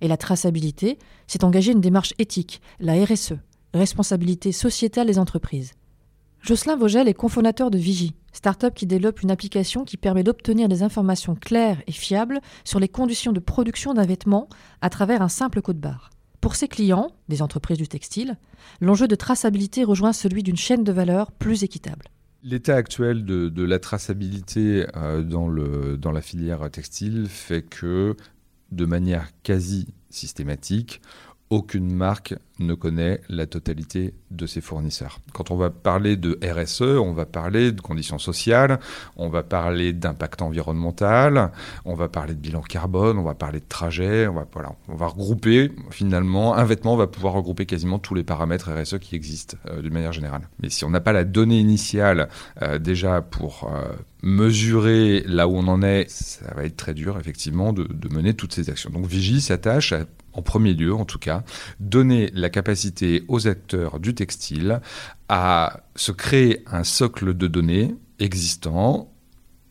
Et 0.00 0.08
la 0.08 0.16
traçabilité, 0.16 0.98
c'est 1.26 1.44
engager 1.44 1.72
une 1.72 1.80
démarche 1.80 2.14
éthique, 2.18 2.60
la 2.80 3.04
RSE, 3.04 3.34
responsabilité 3.74 4.50
sociétale 4.50 5.06
des 5.06 5.18
entreprises. 5.18 5.72
Jocelyn 6.42 6.76
Vogel 6.76 7.06
est 7.06 7.14
cofondateur 7.14 7.70
de 7.70 7.76
Vigie, 7.76 8.14
start-up 8.32 8.74
qui 8.74 8.86
développe 8.86 9.22
une 9.22 9.30
application 9.30 9.84
qui 9.84 9.98
permet 9.98 10.22
d'obtenir 10.22 10.68
des 10.68 10.82
informations 10.82 11.34
claires 11.34 11.82
et 11.86 11.92
fiables 11.92 12.40
sur 12.64 12.80
les 12.80 12.88
conditions 12.88 13.32
de 13.32 13.40
production 13.40 13.92
d'un 13.92 14.06
vêtement 14.06 14.48
à 14.80 14.88
travers 14.88 15.20
un 15.20 15.28
simple 15.28 15.60
code 15.60 15.78
barre. 15.78 16.10
Pour 16.40 16.56
ses 16.56 16.68
clients, 16.68 17.10
des 17.28 17.42
entreprises 17.42 17.76
du 17.76 17.88
textile, 17.88 18.38
l'enjeu 18.80 19.06
de 19.06 19.14
traçabilité 19.14 19.84
rejoint 19.84 20.14
celui 20.14 20.42
d'une 20.42 20.56
chaîne 20.56 20.82
de 20.82 20.92
valeur 20.92 21.30
plus 21.30 21.62
équitable. 21.62 22.06
L'état 22.42 22.76
actuel 22.76 23.26
de, 23.26 23.62
la 23.62 23.78
traçabilité 23.78 24.86
euh, 24.96 25.22
dans 25.22 26.12
la 26.12 26.20
filière 26.22 26.70
textile 26.70 27.26
fait 27.28 27.60
que, 27.60 28.16
de 28.72 28.86
manière 28.86 29.28
quasi 29.42 29.88
systématique, 30.08 31.02
aucune 31.50 31.92
marque 31.92 32.34
ne 32.60 32.74
connaît 32.74 33.20
la 33.28 33.46
totalité 33.46 34.14
de 34.30 34.46
ses 34.46 34.60
fournisseurs. 34.60 35.18
Quand 35.32 35.50
on 35.50 35.56
va 35.56 35.70
parler 35.70 36.16
de 36.16 36.38
RSE, 36.44 36.82
on 36.82 37.12
va 37.12 37.26
parler 37.26 37.72
de 37.72 37.80
conditions 37.80 38.18
sociales, 38.18 38.78
on 39.16 39.28
va 39.28 39.42
parler 39.42 39.92
d'impact 39.92 40.42
environnemental, 40.42 41.50
on 41.84 41.94
va 41.94 42.08
parler 42.08 42.34
de 42.34 42.40
bilan 42.40 42.60
carbone, 42.60 43.18
on 43.18 43.24
va 43.24 43.34
parler 43.34 43.58
de 43.58 43.68
trajet, 43.68 44.28
on 44.28 44.34
va, 44.34 44.46
voilà, 44.52 44.76
on 44.88 44.94
va 44.94 45.08
regrouper, 45.08 45.72
finalement, 45.90 46.54
un 46.54 46.64
vêtement 46.64 46.96
va 46.96 47.08
pouvoir 47.08 47.34
regrouper 47.34 47.66
quasiment 47.66 47.98
tous 47.98 48.14
les 48.14 48.22
paramètres 48.22 48.70
RSE 48.70 48.98
qui 48.98 49.16
existent 49.16 49.56
euh, 49.68 49.82
d'une 49.82 49.92
manière 49.92 50.12
générale. 50.12 50.48
Mais 50.62 50.70
si 50.70 50.84
on 50.84 50.90
n'a 50.90 51.00
pas 51.00 51.12
la 51.12 51.24
donnée 51.24 51.58
initiale 51.58 52.28
euh, 52.62 52.78
déjà 52.78 53.22
pour 53.22 53.68
euh, 53.74 53.88
mesurer 54.22 55.24
là 55.26 55.48
où 55.48 55.56
on 55.56 55.66
en 55.66 55.82
est, 55.82 56.08
ça 56.10 56.54
va 56.54 56.64
être 56.64 56.76
très 56.76 56.94
dur 56.94 57.18
effectivement 57.18 57.72
de, 57.72 57.84
de 57.84 58.14
mener 58.14 58.34
toutes 58.34 58.52
ces 58.52 58.70
actions. 58.70 58.90
Donc 58.90 59.06
Vigie 59.06 59.40
s'attache 59.40 59.92
à 59.92 60.04
en 60.32 60.42
premier 60.42 60.74
lieu 60.74 60.94
en 60.94 61.04
tout 61.04 61.18
cas, 61.18 61.44
donner 61.80 62.30
la 62.34 62.50
capacité 62.50 63.24
aux 63.28 63.48
acteurs 63.48 64.00
du 64.00 64.14
textile 64.14 64.80
à 65.28 65.84
se 65.96 66.12
créer 66.12 66.62
un 66.66 66.84
socle 66.84 67.34
de 67.34 67.46
données 67.46 67.94
existant, 68.18 69.12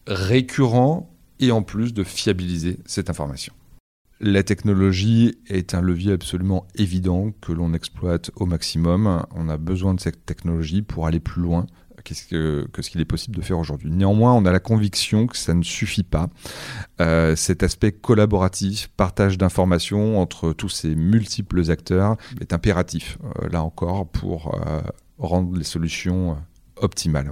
récurrent, 0.08 1.10
et 1.40 1.52
en 1.52 1.64
plus 1.64 1.94
de 1.94 2.04
fiabiliser 2.04 2.80
cette 2.86 3.10
information. 3.10 3.54
La 4.22 4.44
technologie 4.44 5.38
est 5.48 5.74
un 5.74 5.82
levier 5.82 6.12
absolument 6.12 6.68
évident 6.76 7.32
que 7.40 7.54
l'on 7.54 7.74
exploite 7.74 8.32
au 8.36 8.46
maximum. 8.46 9.26
On 9.34 9.48
a 9.48 9.56
besoin 9.56 9.94
de 9.94 10.02
cette 10.02 10.26
technologie 10.26 10.82
pour 10.82 11.08
aller 11.08 11.22
plus 11.22 11.42
loin 11.42 11.68
que, 12.14 12.68
que 12.72 12.82
ce 12.82 12.90
qu'il 12.90 13.02
est 13.02 13.06
possible 13.06 13.36
de 13.36 13.42
faire 13.42 13.60
aujourd'hui. 13.60 13.92
Néanmoins, 13.92 14.34
on 14.34 14.46
a 14.46 14.52
la 14.52 14.60
conviction 14.60 15.28
que 15.28 15.38
ça 15.38 15.54
ne 15.54 15.64
suffit 15.64 16.04
pas. 16.04 16.30
Euh, 17.02 17.36
cet 17.36 17.64
aspect 17.64 17.92
collaboratif, 17.92 18.90
partage 18.98 19.38
d'informations 19.38 20.20
entre 20.20 20.54
tous 20.54 20.70
ces 20.70 20.96
multiples 20.96 21.70
acteurs 21.72 22.18
est 22.42 22.54
impératif, 22.54 23.18
euh, 23.24 23.50
là 23.50 23.64
encore, 23.64 24.08
pour 24.08 24.56
euh, 24.68 24.82
rendre 25.18 25.58
les 25.58 25.64
solutions 25.64 26.38
optimales. 26.78 27.32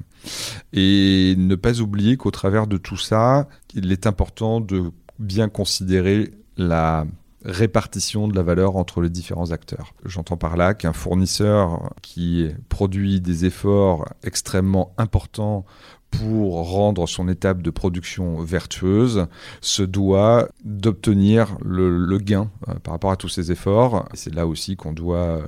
Et 0.74 1.36
ne 1.38 1.56
pas 1.56 1.80
oublier 1.80 2.18
qu'au 2.18 2.32
travers 2.32 2.68
de 2.68 2.78
tout 2.78 2.98
ça, 2.98 3.48
il 3.74 3.92
est 3.92 4.08
important 4.08 4.60
de 4.60 4.92
bien 5.20 5.50
considérer 5.50 6.32
la 6.58 7.06
répartition 7.46 8.28
de 8.28 8.36
la 8.36 8.44
valeur 8.44 8.76
entre 8.76 9.02
les 9.02 9.10
différents 9.10 9.52
acteurs. 9.52 9.94
J'entends 10.06 10.38
par 10.38 10.58
là 10.58 10.74
qu'un 10.74 10.94
fournisseur 10.94 11.94
qui 12.02 12.50
produit 12.70 13.22
des 13.22 13.46
efforts 13.46 14.06
extrêmement 14.24 14.94
importants 14.98 15.66
pour 16.12 16.70
rendre 16.70 17.08
son 17.08 17.28
étape 17.28 17.62
de 17.62 17.70
production 17.70 18.40
vertueuse, 18.42 19.28
se 19.62 19.84
doit 19.84 20.50
d'obtenir 20.64 21.58
le, 21.64 22.18
gain 22.18 22.50
euh, 22.68 22.76
par 22.76 22.94
rapport 22.94 23.12
à 23.12 23.18
tous 23.18 23.30
ces 23.30 23.52
efforts. 23.52 24.08
C'est 24.14 24.34
là 24.34 24.48
aussi 24.48 24.76
qu'on 24.76 24.94
doit 24.94 25.18
euh, 25.18 25.46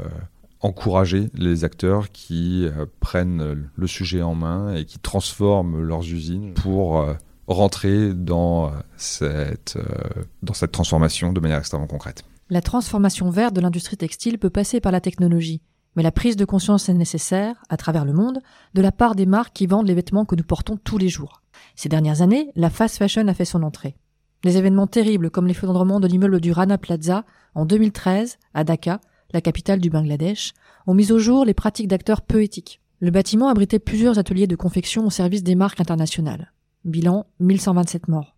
encourager 0.60 1.30
les 1.34 1.64
acteurs 1.64 2.12
qui 2.12 2.66
euh, 2.66 2.86
prennent 3.00 3.70
le 3.74 3.88
sujet 3.88 4.22
en 4.22 4.36
main 4.36 4.76
et 4.76 4.86
qui 4.86 5.00
transforment 5.00 5.82
leurs 5.82 6.04
usines 6.04 6.54
pour 6.54 7.06
rentrer 7.50 8.14
dans 8.14 8.68
euh, 8.68 8.70
cette, 8.98 9.76
euh, 9.78 10.24
dans 10.44 10.54
cette 10.54 10.72
transformation 10.72 11.34
de 11.34 11.40
manière 11.40 11.58
extrêmement 11.58 11.88
concrète. 11.88 12.24
La 12.50 12.62
transformation 12.62 13.30
verte 13.30 13.56
de 13.56 13.62
l'industrie 13.62 13.98
textile 13.98 14.40
peut 14.40 14.50
passer 14.50 14.80
par 14.80 14.92
la 14.92 15.02
technologie, 15.02 15.62
mais 15.96 16.04
la 16.04 16.12
prise 16.12 16.36
de 16.36 16.46
conscience 16.46 16.90
est 16.90 16.94
nécessaire, 16.94 17.64
à 17.70 17.78
travers 17.78 18.06
le 18.06 18.14
monde, 18.14 18.40
de 18.74 18.82
la 18.82 18.92
part 18.92 19.16
des 19.16 19.26
marques 19.26 19.54
qui 19.54 19.68
vendent 19.68 19.88
les 19.88 19.96
vêtements 19.96 20.26
que 20.26 20.36
nous 20.36 20.44
portons 20.44 20.78
tous 20.78 20.98
les 20.98 21.10
jours. 21.10 21.42
Ces 21.76 21.90
dernières 21.90 22.22
années, 22.22 22.52
la 22.56 22.70
fast 22.70 22.98
fashion 22.98 23.28
a 23.28 23.34
fait 23.34 23.46
son 23.46 23.64
entrée. 23.64 23.96
Des 24.44 24.58
événements 24.58 24.88
terribles 24.88 25.30
comme 25.30 25.48
l'effondrement 25.48 26.00
de 26.00 26.08
l'immeuble 26.08 26.40
du 26.40 26.52
Rana 26.52 26.78
Plaza 26.78 27.26
en 27.56 27.66
2013 27.66 28.38
à 28.54 28.64
Dhaka, 28.64 29.02
la 29.34 29.42
capitale 29.42 29.80
du 29.80 29.90
Bangladesh, 29.90 30.54
ont 30.88 30.94
mis 30.94 31.12
au 31.12 31.20
jour 31.20 31.46
les 31.46 31.54
pratiques 31.54 31.88
d'acteurs 31.88 32.22
peu 32.22 32.42
éthiques. 32.42 32.82
Le 33.00 33.12
bâtiment 33.12 33.50
abritait 33.50 33.80
plusieurs 33.80 34.18
ateliers 34.18 34.48
de 34.48 34.56
confection 34.56 35.06
au 35.06 35.10
service 35.10 35.44
des 35.44 35.56
marques 35.56 35.82
internationales. 35.82 36.52
Bilan 36.86 37.26
1127 37.42 38.08
morts. 38.08 38.36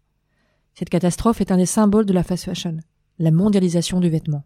Cette 0.73 0.89
catastrophe 0.89 1.41
est 1.41 1.51
un 1.51 1.57
des 1.57 1.67
symboles 1.67 2.07
de 2.07 2.13
la 2.13 2.23
fast 2.23 2.45
fashion, 2.45 2.77
la 3.19 3.29
mondialisation 3.29 3.99
du 3.99 4.09
vêtement. 4.09 4.43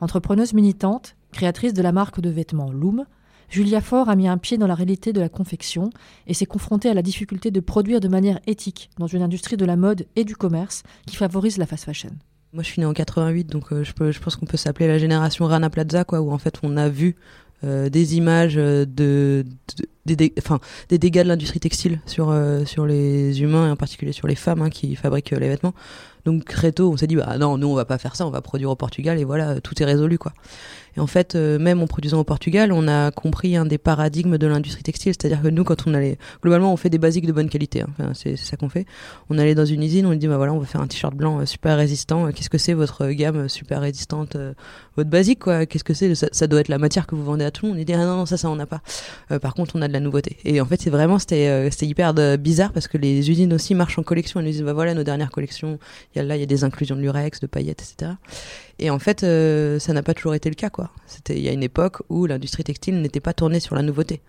Entrepreneuse 0.00 0.52
militante, 0.52 1.16
créatrice 1.32 1.72
de 1.72 1.80
la 1.82 1.92
marque 1.92 2.20
de 2.20 2.28
vêtements 2.28 2.70
Loom, 2.70 3.06
Julia 3.48 3.80
Faure 3.80 4.10
a 4.10 4.16
mis 4.16 4.28
un 4.28 4.36
pied 4.36 4.58
dans 4.58 4.66
la 4.66 4.74
réalité 4.74 5.14
de 5.14 5.20
la 5.20 5.30
confection 5.30 5.88
et 6.26 6.34
s'est 6.34 6.44
confrontée 6.44 6.90
à 6.90 6.94
la 6.94 7.00
difficulté 7.00 7.50
de 7.50 7.60
produire 7.60 8.00
de 8.00 8.08
manière 8.08 8.38
éthique 8.46 8.90
dans 8.98 9.06
une 9.06 9.22
industrie 9.22 9.56
de 9.56 9.64
la 9.64 9.76
mode 9.76 10.06
et 10.16 10.24
du 10.24 10.36
commerce 10.36 10.82
qui 11.06 11.16
favorise 11.16 11.56
la 11.56 11.64
fast 11.64 11.84
fashion. 11.84 12.10
Moi, 12.52 12.62
je 12.62 12.68
suis 12.68 12.80
né 12.80 12.86
en 12.86 12.92
88, 12.92 13.46
donc 13.46 13.72
euh, 13.72 13.84
je, 13.84 14.20
pense 14.20 14.36
qu'on 14.36 14.46
peut 14.46 14.56
s'appeler 14.58 14.88
la 14.88 14.98
génération 14.98 15.46
Rana 15.46 15.70
Plaza, 15.70 16.04
où 16.12 16.32
en 16.32 16.38
fait 16.38 16.58
on 16.62 16.76
a 16.76 16.90
vu 16.90 17.16
des 17.62 18.16
images 18.16 18.54
de, 18.54 18.86
de, 20.08 20.14
des, 20.14 20.32
des 20.88 20.98
dégâts 20.98 21.22
de 21.22 21.28
l'industrie 21.28 21.60
textile 21.60 22.00
sur, 22.06 22.30
euh, 22.30 22.64
sur 22.64 22.86
les 22.86 23.40
humains 23.42 23.68
et 23.68 23.70
en 23.70 23.76
particulier 23.76 24.12
sur 24.12 24.26
les 24.26 24.34
femmes 24.34 24.62
hein, 24.62 24.70
qui 24.70 24.96
fabriquent 24.96 25.32
euh, 25.32 25.38
les 25.38 25.48
vêtements. 25.48 25.74
Donc 26.24 26.44
très 26.44 26.72
tôt, 26.72 26.90
on 26.92 26.96
s'est 26.96 27.06
dit 27.06 27.16
bah 27.16 27.38
non, 27.38 27.56
nous 27.58 27.68
on 27.68 27.74
va 27.74 27.84
pas 27.84 27.98
faire 27.98 28.16
ça, 28.16 28.26
on 28.26 28.30
va 28.30 28.40
produire 28.40 28.70
au 28.70 28.76
Portugal 28.76 29.18
et 29.18 29.24
voilà, 29.24 29.50
euh, 29.50 29.60
tout 29.60 29.80
est 29.82 29.86
résolu 29.86 30.18
quoi. 30.18 30.32
Et 30.98 31.00
en 31.00 31.06
fait, 31.06 31.36
euh, 31.36 31.60
même 31.60 31.80
en 31.80 31.86
produisant 31.86 32.18
au 32.18 32.24
Portugal, 32.24 32.72
on 32.72 32.88
a 32.88 33.12
compris 33.12 33.56
un 33.56 33.64
des 33.64 33.78
paradigmes 33.78 34.36
de 34.36 34.48
l'industrie 34.48 34.82
textile, 34.82 35.12
c'est-à-dire 35.12 35.40
que 35.40 35.46
nous, 35.46 35.62
quand 35.62 35.86
on 35.86 35.94
allait, 35.94 36.18
globalement, 36.42 36.72
on 36.72 36.76
fait 36.76 36.90
des 36.90 36.98
basiques 36.98 37.24
de 37.24 37.30
bonne 37.30 37.48
qualité. 37.48 37.82
hein. 37.82 38.10
C'est 38.14 38.34
ça 38.34 38.56
qu'on 38.56 38.68
fait. 38.68 38.84
On 39.30 39.38
allait 39.38 39.54
dans 39.54 39.64
une 39.64 39.84
usine, 39.84 40.06
on 40.06 40.10
lui 40.10 40.18
dit 40.18 40.26
bah 40.26 40.38
voilà, 40.38 40.52
on 40.52 40.58
va 40.58 40.66
faire 40.66 40.80
un 40.80 40.88
t-shirt 40.88 41.14
blanc 41.14 41.38
euh, 41.38 41.46
super 41.46 41.76
résistant. 41.76 42.26
Euh, 42.26 42.32
Qu'est-ce 42.32 42.50
que 42.50 42.58
c'est 42.58 42.72
votre 42.72 43.06
gamme 43.10 43.48
super 43.48 43.80
résistante, 43.80 44.36
votre 44.96 45.08
basique 45.08 45.38
quoi? 45.38 45.66
Qu'est-ce 45.66 45.84
que 45.84 45.94
c'est? 45.94 46.16
Ça, 46.16 46.46
doit 46.48 46.58
être 46.58 46.68
la 46.68 46.78
matière 46.78 47.06
que 47.06 47.14
vous 47.14 47.22
vendez 47.22 47.44
à 47.44 47.52
tout 47.52 47.66
le 47.66 47.70
monde. 47.70 47.78
On 47.80 47.84
dit 47.84 47.92
ah 47.94 47.98
non 47.98 48.16
non 48.16 48.26
ça 48.26 48.36
ça 48.36 48.50
on 48.50 48.56
n'a 48.56 48.66
pas. 48.66 48.80
Par 49.38 49.54
contre, 49.54 49.76
on 49.76 49.82
a 49.82 49.86
de 49.86 49.92
la 49.92 50.00
nouveauté. 50.00 50.36
Et 50.44 50.60
en 50.60 50.66
fait, 50.66 50.80
c'est 50.80 50.90
vraiment 50.90 51.20
c'était 51.20 51.70
hyper 51.82 52.12
bizarre 52.38 52.72
parce 52.72 52.88
que 52.88 52.98
les 52.98 53.30
usines 53.30 53.52
aussi 53.52 53.76
marchent 53.76 54.00
en 54.00 54.02
collection. 54.02 54.40
Elles 54.40 54.46
nous 54.46 54.52
disent 54.52 54.62
bah 54.62 54.72
voilà 54.72 54.94
nos 54.94 55.04
dernières 55.04 55.30
collections. 55.30 55.78
Il 56.14 56.18
y 56.18 56.20
a 56.20 56.24
là 56.24 56.36
il 56.36 56.40
y 56.40 56.42
a 56.42 56.46
des 56.46 56.64
inclusions 56.64 56.96
de 56.96 57.02
lurex, 57.02 57.38
de 57.38 57.46
paillettes, 57.46 57.82
etc. 57.82 58.12
Et 58.80 58.90
en 58.90 58.98
fait, 58.98 59.20
ça 59.20 59.92
n'a 59.92 60.02
pas 60.02 60.14
toujours 60.14 60.34
été 60.34 60.48
le 60.48 60.54
cas, 60.54 60.70
quoi. 60.70 60.87
Il 61.28 61.40
y 61.40 61.48
a 61.48 61.52
une 61.52 61.62
époque 61.62 62.02
où 62.08 62.26
l'industrie 62.26 62.64
textile 62.64 63.00
n'était 63.00 63.20
pas 63.20 63.32
tournée 63.32 63.60
sur 63.60 63.74
la 63.74 63.82
nouveauté. 63.82 64.20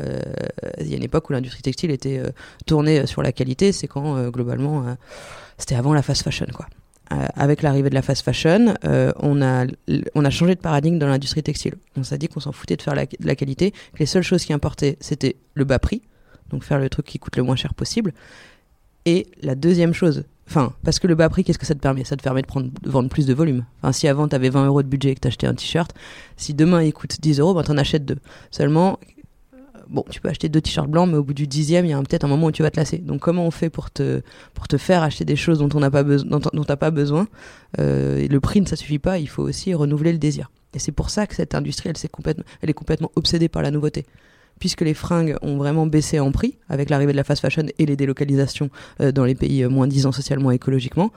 Euh, 0.00 0.20
Il 0.80 0.88
y 0.88 0.94
a 0.94 0.96
une 0.96 1.02
époque 1.02 1.28
où 1.30 1.32
l'industrie 1.32 1.62
textile 1.62 1.90
était 1.90 2.18
euh, 2.18 2.30
tournée 2.66 3.06
sur 3.06 3.22
la 3.22 3.32
qualité. 3.32 3.72
C'est 3.72 3.88
quand 3.88 4.16
euh, 4.16 4.30
globalement, 4.30 4.86
euh, 4.86 4.94
c'était 5.58 5.74
avant 5.74 5.94
la 5.94 6.02
fast 6.02 6.22
fashion, 6.22 6.46
quoi. 6.54 6.66
Euh, 7.12 7.26
avec 7.34 7.62
l'arrivée 7.62 7.90
de 7.90 7.94
la 7.94 8.00
fast 8.02 8.24
fashion, 8.24 8.74
euh, 8.84 9.12
on 9.18 9.42
a 9.42 9.66
on 10.14 10.24
a 10.24 10.30
changé 10.30 10.54
de 10.54 10.60
paradigme 10.60 10.98
dans 10.98 11.08
l'industrie 11.08 11.42
textile. 11.42 11.74
On 11.96 12.04
s'est 12.04 12.16
dit 12.16 12.28
qu'on 12.28 12.40
s'en 12.40 12.52
foutait 12.52 12.76
de 12.76 12.82
faire 12.82 12.94
de 12.94 13.26
la 13.26 13.34
qualité, 13.34 13.70
que 13.70 13.98
les 13.98 14.06
seules 14.06 14.22
choses 14.22 14.44
qui 14.44 14.52
importaient 14.52 14.96
c'était 15.00 15.36
le 15.54 15.64
bas 15.64 15.78
prix, 15.78 16.00
donc 16.50 16.64
faire 16.64 16.78
le 16.78 16.88
truc 16.88 17.04
qui 17.04 17.18
coûte 17.18 17.36
le 17.36 17.42
moins 17.42 17.56
cher 17.56 17.74
possible. 17.74 18.14
Et 19.04 19.26
la 19.42 19.54
deuxième 19.54 19.92
chose, 19.92 20.24
enfin, 20.48 20.72
parce 20.84 20.98
que 20.98 21.06
le 21.06 21.14
bas 21.14 21.28
prix, 21.28 21.44
qu'est-ce 21.44 21.58
que 21.58 21.66
ça 21.66 21.74
te 21.74 21.80
permet? 21.80 22.04
Ça 22.04 22.16
te 22.16 22.22
permet 22.22 22.42
de, 22.42 22.46
prendre, 22.46 22.70
de 22.82 22.90
vendre 22.90 23.08
plus 23.08 23.26
de 23.26 23.34
volume. 23.34 23.64
Enfin, 23.80 23.92
si 23.92 24.08
avant 24.08 24.28
tu 24.28 24.34
avais 24.34 24.50
20 24.50 24.66
euros 24.66 24.82
de 24.82 24.88
budget 24.88 25.10
et 25.10 25.14
que 25.14 25.20
t'achetais 25.20 25.46
un 25.46 25.54
t-shirt, 25.54 25.94
si 26.36 26.54
demain 26.54 26.82
il 26.82 26.92
coûte 26.92 27.20
10 27.20 27.40
euros, 27.40 27.54
ben 27.54 27.62
t'en 27.62 27.76
achètes 27.76 28.04
deux. 28.04 28.18
Seulement, 28.50 28.98
euh, 29.54 29.58
bon, 29.88 30.04
tu 30.10 30.20
peux 30.20 30.28
acheter 30.28 30.48
deux 30.48 30.60
t-shirts 30.60 30.88
blancs, 30.88 31.08
mais 31.10 31.16
au 31.16 31.24
bout 31.24 31.34
du 31.34 31.46
dixième, 31.46 31.84
il 31.84 31.90
y 31.90 31.94
a 31.94 31.98
peut-être 31.98 32.24
un 32.24 32.28
moment 32.28 32.46
où 32.46 32.52
tu 32.52 32.62
vas 32.62 32.70
te 32.70 32.78
lasser. 32.78 32.98
Donc, 32.98 33.20
comment 33.20 33.46
on 33.46 33.50
fait 33.50 33.70
pour 33.70 33.90
te, 33.90 34.22
pour 34.54 34.68
te 34.68 34.76
faire 34.76 35.02
acheter 35.02 35.24
des 35.24 35.36
choses 35.36 35.58
dont 35.58 35.68
on 35.74 35.80
n'a 35.80 35.90
pas 35.90 36.04
pas 36.76 36.90
besoin? 36.90 37.28
Euh, 37.78 38.18
et 38.18 38.28
Le 38.28 38.40
prix 38.40 38.60
ne 38.60 38.66
ça 38.66 38.76
suffit 38.76 38.98
pas. 38.98 39.18
Il 39.18 39.28
faut 39.28 39.42
aussi 39.42 39.74
renouveler 39.74 40.12
le 40.12 40.18
désir. 40.18 40.50
Et 40.74 40.78
c'est 40.78 40.92
pour 40.92 41.10
ça 41.10 41.26
que 41.26 41.34
cette 41.34 41.54
industrie, 41.54 41.90
elle 41.90 42.70
est 42.70 42.72
complètement 42.74 43.10
obsédée 43.14 43.48
par 43.48 43.62
la 43.62 43.70
nouveauté. 43.70 44.06
Puisque 44.62 44.82
les 44.82 44.94
fringues 44.94 45.34
ont 45.42 45.56
vraiment 45.56 45.86
baissé 45.86 46.20
en 46.20 46.30
prix 46.30 46.56
avec 46.68 46.88
l'arrivée 46.88 47.10
de 47.10 47.16
la 47.16 47.24
fast 47.24 47.42
fashion 47.42 47.64
et 47.80 47.84
les 47.84 47.96
délocalisations 47.96 48.70
euh, 49.00 49.10
dans 49.10 49.24
les 49.24 49.34
pays 49.34 49.64
euh, 49.64 49.68
moins 49.68 49.88
disants 49.88 50.12
socialement 50.12 50.52
et 50.52 50.54
écologiquement, 50.54 51.10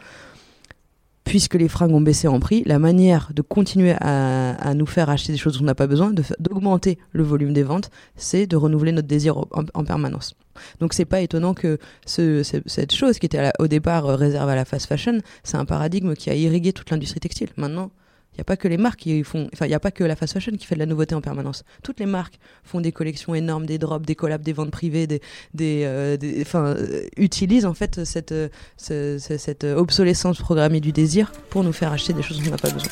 puisque 1.26 1.54
les 1.54 1.68
fringues 1.68 1.94
ont 1.94 2.02
baissé 2.02 2.28
en 2.28 2.40
prix, 2.40 2.64
la 2.66 2.80
manière 2.80 3.30
de 3.36 3.44
continuer 3.44 3.94
à, 4.02 4.74
nous 4.74 4.88
faire 4.88 5.12
acheter 5.12 5.32
des 5.32 5.38
choses 5.38 5.58
dont 5.58 5.62
on 5.64 5.66
n'a 5.68 5.76
pas 5.76 5.86
besoin, 5.86 6.12
d'augmenter 6.40 6.98
le 7.12 7.22
volume 7.24 7.54
des 7.54 7.62
ventes, 7.62 7.92
c'est 8.16 8.48
de 8.48 8.56
renouveler 8.56 8.92
notre 8.92 9.08
désir 9.08 9.38
en, 9.38 9.46
en 9.76 9.84
permanence. 9.84 10.34
Donc 10.80 10.94
c'est 10.94 11.06
pas 11.06 11.22
étonnant 11.22 11.54
que 11.54 11.78
ce, 12.08 12.42
ce- 12.42 12.58
cette 12.66 12.94
chose 12.96 13.20
qui 13.20 13.28
était 13.28 13.52
au 13.60 13.68
départ 13.68 14.08
euh, 14.08 14.16
réservée 14.16 14.54
à 14.54 14.56
la 14.56 14.66
fast 14.66 14.88
fashion, 14.88 15.20
c'est 15.44 15.58
un 15.58 15.66
paradigme 15.66 16.16
qui 16.16 16.32
a 16.32 16.36
irrigué 16.36 16.74
toute 16.74 16.90
l'industrie 16.90 17.20
textile. 17.20 17.50
Maintenant, 17.58 17.92
il 18.36 18.40
n'y 18.40 18.42
a 18.42 18.44
pas 18.44 18.58
que 18.58 18.68
les 18.68 18.76
marques 18.78 19.00
qui 19.00 19.24
font, 19.24 19.48
enfin 19.54 19.72
a 19.72 19.80
pas 19.80 19.92
que 19.92 20.04
la 20.04 20.18
fast 20.18 20.34
fashion 20.34 20.52
qui 20.58 20.66
fait 20.66 20.76
de 20.76 20.80
la 20.82 20.86
nouveauté 20.86 21.16
en 21.16 21.22
permanence. 21.22 21.64
Toutes 21.84 22.02
les 22.02 22.06
marques 22.06 22.38
font 22.66 22.82
des 22.82 22.92
collections 22.92 23.34
énormes, 23.34 23.66
des 23.66 23.78
drops, 23.78 24.06
des 24.06 24.16
collabs, 24.16 24.42
des 24.42 24.52
ventes 24.52 24.72
privées, 24.72 25.08
des, 25.08 25.22
des, 25.54 25.84
euh, 25.86 26.18
enfin 26.42 26.66
euh, 26.66 27.06
utilisent 27.16 27.66
en 27.66 27.74
fait 27.74 28.04
cette, 28.04 28.34
euh, 28.34 28.50
ce- 28.76 29.18
ce- 29.20 29.38
cette 29.38 29.64
obsolescence 29.64 30.38
programmée 30.40 30.82
du 30.82 30.92
désir 30.92 31.32
pour 31.50 31.64
nous 31.64 31.72
faire 31.72 31.94
acheter 31.94 32.12
des 32.12 32.22
choses 32.24 32.42
dont 32.42 32.48
on 32.48 32.52
n'a 32.52 32.58
pas 32.58 32.72
besoin. 32.72 32.90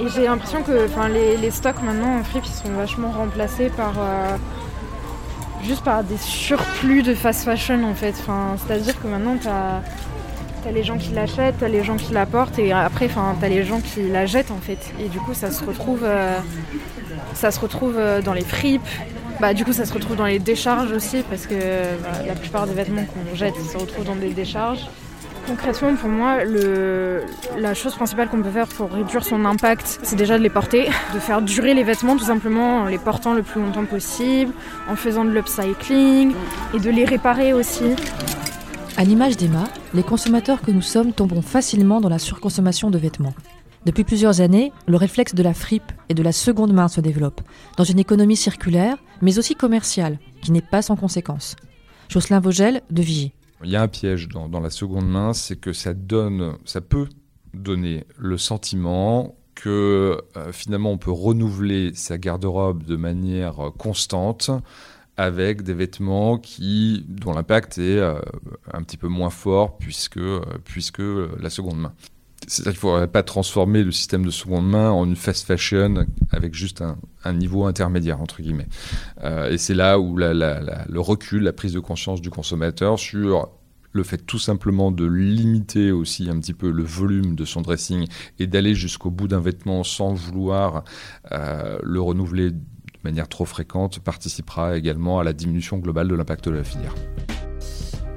Et 0.00 0.08
j'ai 0.14 0.24
l'impression 0.24 0.62
que 0.62 0.88
les, 1.42 1.50
stocks 1.50 1.82
maintenant 1.82 2.18
en 2.20 2.22
fripe 2.22 2.44
ils 2.46 2.68
sont 2.68 2.72
vachement 2.74 3.10
remplacés 3.10 3.70
par 3.70 3.94
juste 5.64 5.82
par 5.82 6.04
des 6.04 6.16
surplus 6.18 7.02
de 7.02 7.14
fast 7.14 7.42
fashion 7.44 7.82
en 7.84 7.94
fait. 7.94 8.14
C'est-à-dire 8.58 9.00
que 9.02 9.08
maintenant 9.08 9.36
t'as 9.42 9.78
as 9.78 9.82
les 10.72 10.82
gens 10.82 10.98
qui 10.98 11.10
l'achètent, 11.12 11.56
t'as 11.60 11.68
les 11.68 11.84
gens 11.84 11.96
qui 11.96 12.12
la 12.12 12.26
portent 12.26 12.58
et 12.58 12.72
après 12.72 13.08
t'as 13.40 13.48
les 13.48 13.64
gens 13.64 13.80
qui 13.80 14.08
la 14.08 14.26
jettent 14.26 14.50
en 14.50 14.58
fait. 14.58 14.92
Et 15.00 15.08
du 15.08 15.18
coup 15.18 15.34
ça 15.34 15.50
se 15.50 15.64
retrouve, 15.64 16.02
euh, 16.04 16.38
ça 17.34 17.50
se 17.50 17.60
retrouve 17.60 17.96
euh, 17.96 18.22
dans 18.22 18.32
les 18.32 18.44
fripes. 18.44 18.82
Bah, 19.40 19.54
du 19.54 19.64
coup 19.64 19.72
ça 19.72 19.84
se 19.84 19.94
retrouve 19.94 20.16
dans 20.16 20.26
les 20.26 20.38
décharges 20.38 20.92
aussi 20.92 21.22
parce 21.28 21.46
que 21.46 21.54
bah, 21.54 22.10
la 22.26 22.34
plupart 22.34 22.66
des 22.66 22.74
vêtements 22.74 23.04
qu'on 23.04 23.36
jette 23.36 23.54
se 23.54 23.76
retrouvent 23.78 24.04
dans 24.04 24.16
des 24.16 24.30
décharges. 24.30 24.86
Concrètement, 25.46 25.94
pour 25.94 26.10
moi, 26.10 26.40
la 27.56 27.72
chose 27.72 27.94
principale 27.94 28.28
qu'on 28.28 28.42
peut 28.42 28.50
faire 28.50 28.68
pour 28.68 28.90
réduire 28.92 29.24
son 29.24 29.46
impact, 29.46 29.98
c'est 30.02 30.16
déjà 30.16 30.36
de 30.36 30.42
les 30.42 30.50
porter, 30.50 30.90
de 31.14 31.18
faire 31.18 31.40
durer 31.40 31.72
les 31.72 31.84
vêtements 31.84 32.18
tout 32.18 32.26
simplement 32.26 32.80
en 32.80 32.84
les 32.84 32.98
portant 32.98 33.32
le 33.32 33.42
plus 33.42 33.62
longtemps 33.62 33.86
possible, 33.86 34.52
en 34.90 34.94
faisant 34.96 35.24
de 35.24 35.30
l'upcycling 35.30 36.34
et 36.74 36.78
de 36.78 36.90
les 36.90 37.06
réparer 37.06 37.54
aussi. 37.54 37.96
À 38.98 39.04
l'image 39.04 39.36
d'Emma, 39.36 39.68
les 39.94 40.02
consommateurs 40.02 40.60
que 40.60 40.72
nous 40.72 40.82
sommes 40.82 41.12
tombons 41.12 41.40
facilement 41.40 42.00
dans 42.00 42.08
la 42.08 42.18
surconsommation 42.18 42.90
de 42.90 42.98
vêtements. 42.98 43.32
Depuis 43.86 44.02
plusieurs 44.02 44.40
années, 44.40 44.72
le 44.88 44.96
réflexe 44.96 45.36
de 45.36 45.42
la 45.44 45.54
fripe 45.54 45.92
et 46.08 46.14
de 46.14 46.22
la 46.24 46.32
seconde 46.32 46.72
main 46.72 46.88
se 46.88 47.00
développe, 47.00 47.40
dans 47.76 47.84
une 47.84 48.00
économie 48.00 48.34
circulaire, 48.34 48.96
mais 49.22 49.38
aussi 49.38 49.54
commerciale, 49.54 50.18
qui 50.42 50.50
n'est 50.50 50.62
pas 50.62 50.82
sans 50.82 50.96
conséquences. 50.96 51.54
Jocelyn 52.08 52.40
Vogel, 52.40 52.82
de 52.90 53.00
Vigie. 53.00 53.34
Il 53.62 53.70
y 53.70 53.76
a 53.76 53.82
un 53.82 53.86
piège 53.86 54.26
dans, 54.26 54.48
la 54.58 54.70
seconde 54.70 55.08
main, 55.08 55.32
c'est 55.32 55.60
que 55.60 55.72
ça 55.72 55.94
donne, 55.94 56.54
ça 56.64 56.80
peut 56.80 57.06
donner 57.54 58.04
le 58.18 58.36
sentiment 58.36 59.36
que 59.54 60.20
euh, 60.36 60.50
finalement 60.50 60.90
on 60.90 60.98
peut 60.98 61.12
renouveler 61.12 61.92
sa 61.94 62.18
garde-robe 62.18 62.82
de 62.82 62.96
manière 62.96 63.60
euh, 63.60 63.70
constante 63.70 64.50
avec 65.18 65.62
des 65.62 65.74
vêtements 65.74 66.38
qui 66.38 67.04
dont 67.08 67.32
l'impact 67.32 67.78
est 67.78 67.98
euh, 67.98 68.20
un 68.72 68.82
petit 68.84 68.96
peu 68.96 69.08
moins 69.08 69.30
fort 69.30 69.76
puisque 69.76 70.16
euh, 70.16 70.40
puisque 70.64 71.00
euh, 71.00 71.28
la 71.40 71.50
seconde 71.50 71.80
main. 71.80 71.92
C'est-à-dire 72.46 72.80
qu'il 72.80 72.88
ne 72.88 72.92
faudrait 72.92 73.08
pas 73.08 73.24
transformer 73.24 73.82
le 73.82 73.90
système 73.90 74.24
de 74.24 74.30
seconde 74.30 74.70
main 74.70 74.90
en 74.90 75.04
une 75.04 75.16
fast 75.16 75.44
fashion 75.44 76.06
avec 76.30 76.54
juste 76.54 76.82
un, 77.24 77.32
niveau 77.32 77.66
intermédiaire, 77.66 78.22
entre 78.22 78.40
guillemets. 78.40 78.68
Et 79.50 79.58
c'est 79.58 79.74
là 79.74 79.98
où 79.98 80.16
le 80.16 80.98
recul, 80.98 81.42
la 81.42 81.52
prise 81.52 81.72
de 81.72 81.80
conscience 81.80 82.22
du 82.22 82.30
consommateur 82.30 82.98
sur 82.98 83.50
le 83.92 84.02
fait 84.04 84.18
tout 84.18 84.38
simplement 84.38 84.92
de 84.92 85.04
limiter 85.04 85.90
aussi 85.90 86.30
un 86.30 86.38
petit 86.38 86.54
peu 86.54 86.70
le 86.70 86.84
volume 86.84 87.34
de 87.34 87.44
son 87.44 87.60
dressing 87.60 88.06
et 88.38 88.46
d'aller 88.46 88.74
jusqu'au 88.74 89.10
bout 89.10 89.26
d'un 89.28 89.40
vêtement 89.40 89.82
sans 89.82 90.14
vouloir 90.14 90.84
le 91.30 92.00
renouveler 92.00 92.52
de 93.02 93.08
manière 93.08 93.28
trop 93.28 93.44
fréquente 93.44 94.00
participera 94.00 94.76
également 94.76 95.20
à 95.20 95.24
la 95.24 95.32
diminution 95.32 95.78
globale 95.78 96.08
de 96.08 96.14
l'impact 96.14 96.48
de 96.48 96.56
la 96.56 96.64
filière. 96.64 96.94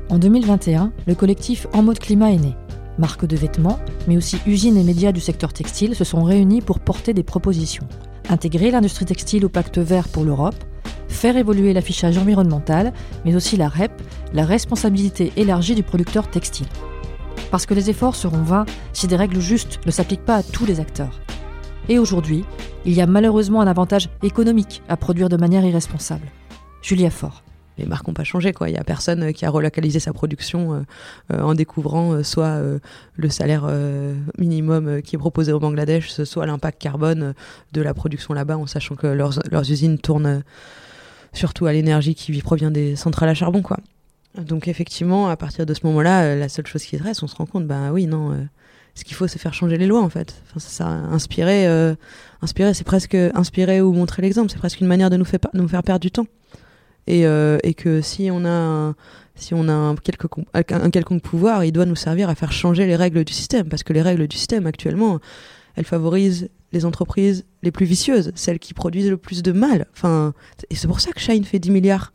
En 0.10 0.18
2021, 0.18 0.92
le 1.08 1.16
collectif 1.16 1.68
En 1.74 1.84
mode 1.84 2.00
climat 2.00 2.32
est 2.32 2.40
né. 2.40 2.56
Marques 2.98 3.26
de 3.26 3.38
vêtements, 3.38 3.80
mais 4.08 4.18
aussi 4.18 4.38
usines 4.46 4.78
et 4.78 4.84
médias 4.84 5.12
du 5.12 5.22
secteur 5.22 5.54
textile 5.54 5.96
se 5.96 6.04
sont 6.04 6.24
réunis 6.24 6.62
pour 6.62 6.80
porter 6.80 7.14
des 7.14 7.24
propositions. 7.24 7.88
Intégrer 8.30 8.72
l'industrie 8.72 9.06
textile 9.06 9.46
au 9.46 9.50
pacte 9.50 9.78
vert 9.78 10.08
pour 10.10 10.24
l'Europe, 10.24 10.56
faire 11.08 11.38
évoluer 11.38 11.74
l'affichage 11.74 12.18
environnemental, 12.18 12.94
mais 13.24 13.36
aussi 13.36 13.56
la 13.58 13.70
REP, 13.70 13.92
la 14.34 14.46
responsabilité 14.46 15.32
élargie 15.38 15.76
du 15.76 15.84
producteur 15.84 16.30
textile. 16.30 16.68
Parce 17.52 17.66
que 17.66 17.74
les 17.74 17.90
efforts 17.90 18.16
seront 18.16 18.44
vains 18.44 18.66
si 18.94 19.08
des 19.08 19.16
règles 19.16 19.42
justes 19.42 19.80
ne 19.86 19.92
s'appliquent 19.92 20.26
pas 20.26 20.38
à 20.38 20.44
tous 20.44 20.66
les 20.66 20.80
acteurs. 20.80 21.22
Et 21.90 22.00
aujourd'hui, 22.00 22.46
il 22.86 22.94
y 22.94 23.02
a 23.02 23.08
malheureusement 23.08 23.62
un 23.62 23.68
avantage 23.68 24.10
économique 24.24 24.82
à 24.88 24.98
produire 24.98 25.30
de 25.30 25.38
manière 25.38 25.66
irresponsable. 25.66 26.28
Julia 26.82 27.10
Faure. 27.10 27.44
les 27.78 27.86
marques 27.86 28.08
n'ont 28.08 28.14
pas 28.14 28.24
changé. 28.24 28.54
Quoi. 28.54 28.70
Il 28.70 28.74
n'y 28.74 28.80
a 28.80 28.84
personne 28.84 29.24
euh, 29.24 29.32
qui 29.32 29.46
a 29.46 29.50
relocalisé 29.50 30.00
sa 30.00 30.14
production 30.14 30.74
euh, 30.74 30.80
euh, 31.34 31.42
en 31.42 31.54
découvrant 31.54 32.24
soit 32.24 32.62
le 33.16 33.30
salaire 33.30 33.70
minimum 34.38 35.02
qui 35.02 35.16
est 35.16 35.20
proposé 35.20 35.52
au 35.52 35.60
Bangladesh, 35.60 36.24
soit 36.24 36.46
l'impact 36.46 36.82
carbone 36.82 37.34
de 37.72 37.82
la 37.82 37.94
production 37.94 38.34
là-bas, 38.34 38.58
en 38.58 38.68
sachant 38.68 38.96
que 38.96 39.08
leurs, 39.08 39.72
usines 39.72 39.98
tournent 39.98 40.44
surtout 41.34 41.66
à 41.66 41.74
l'énergie 41.74 42.16
qui 42.16 42.40
provient 42.42 42.72
des 42.72 42.96
centrales 42.96 43.30
à 43.30 43.34
charbon. 43.34 43.62
Quoi. 43.62 43.78
Donc 44.38 44.68
effectivement, 44.68 45.30
à 45.30 45.38
partir 45.38 45.66
de 45.66 45.74
ce 45.74 45.86
moment-là, 45.86 46.36
la 46.36 46.50
seule 46.50 46.68
chose 46.68 46.84
qui 46.84 46.98
reste, 46.98 47.24
on 47.24 47.28
se 47.28 47.36
rend 47.36 47.46
compte, 47.46 47.68
bah 47.68 47.92
oui, 47.92 48.06
non, 48.08 48.48
ce 48.96 49.04
qu'il 49.04 49.16
faut, 49.16 49.28
c'est 49.28 49.40
faire 49.40 49.54
changer 49.54 49.78
les 49.78 49.88
lois 49.88 50.02
en 50.02 50.10
fait. 50.10 50.42
Ça, 50.54 50.60
ça 50.60 50.88
inspirer, 50.88 51.68
euh, 51.68 51.96
inspirer, 52.42 52.74
c'est 52.74 52.84
presque 52.84 53.16
inspirer 53.16 53.82
ou 53.82 53.94
montrer 53.94 54.22
l'exemple. 54.22 54.52
C'est 54.52 54.58
presque 54.58 54.82
une 54.82 54.88
manière 54.88 55.10
de 55.10 55.18
nous, 55.18 55.26
faire, 55.26 55.40
perdre 55.84 56.00
du 56.00 56.12
temps. 56.12 56.28
Et, 57.08 57.26
euh, 57.26 57.58
et 57.64 57.74
que 57.74 58.02
si 58.02 58.30
on 58.32 58.46
a 58.46 58.50
un, 58.50 58.96
si 59.36 59.54
on 59.54 59.68
a 59.68 59.74
un 59.74 59.96
quelconque, 59.96 60.46
un 60.54 60.90
quelconque 60.90 61.24
pouvoir, 61.24 61.64
il 61.64 61.72
doit 61.72 61.86
nous 61.86 61.96
servir 61.96 62.30
à 62.30 62.36
faire 62.36 62.52
changer 62.52 62.86
les 62.86 62.96
règles 62.96 63.24
du 63.24 63.34
système. 63.34 63.70
Parce 63.70 63.84
que 63.84 63.94
les 63.94 64.02
règles 64.02 64.28
du 64.28 64.38
système, 64.38 64.68
actuellement, 64.68 65.20
elles 65.76 65.86
favorisent 65.86 66.50
les 66.74 66.86
entreprises 66.86 67.46
les 67.64 67.72
plus 67.72 67.86
vicieuses, 67.86 68.32
celles 68.36 68.60
qui 68.60 68.74
produisent 68.74 69.10
le 69.10 69.18
plus 69.18 69.42
de 69.42 69.52
mal. 69.52 69.88
Enfin, 69.94 70.34
et 70.70 70.76
c'est 70.76 70.88
pour 70.88 71.00
ça 71.00 71.12
que 71.12 71.20
Shine 71.20 71.44
fait 71.44 71.60
10 71.60 71.72
milliards 71.72 72.14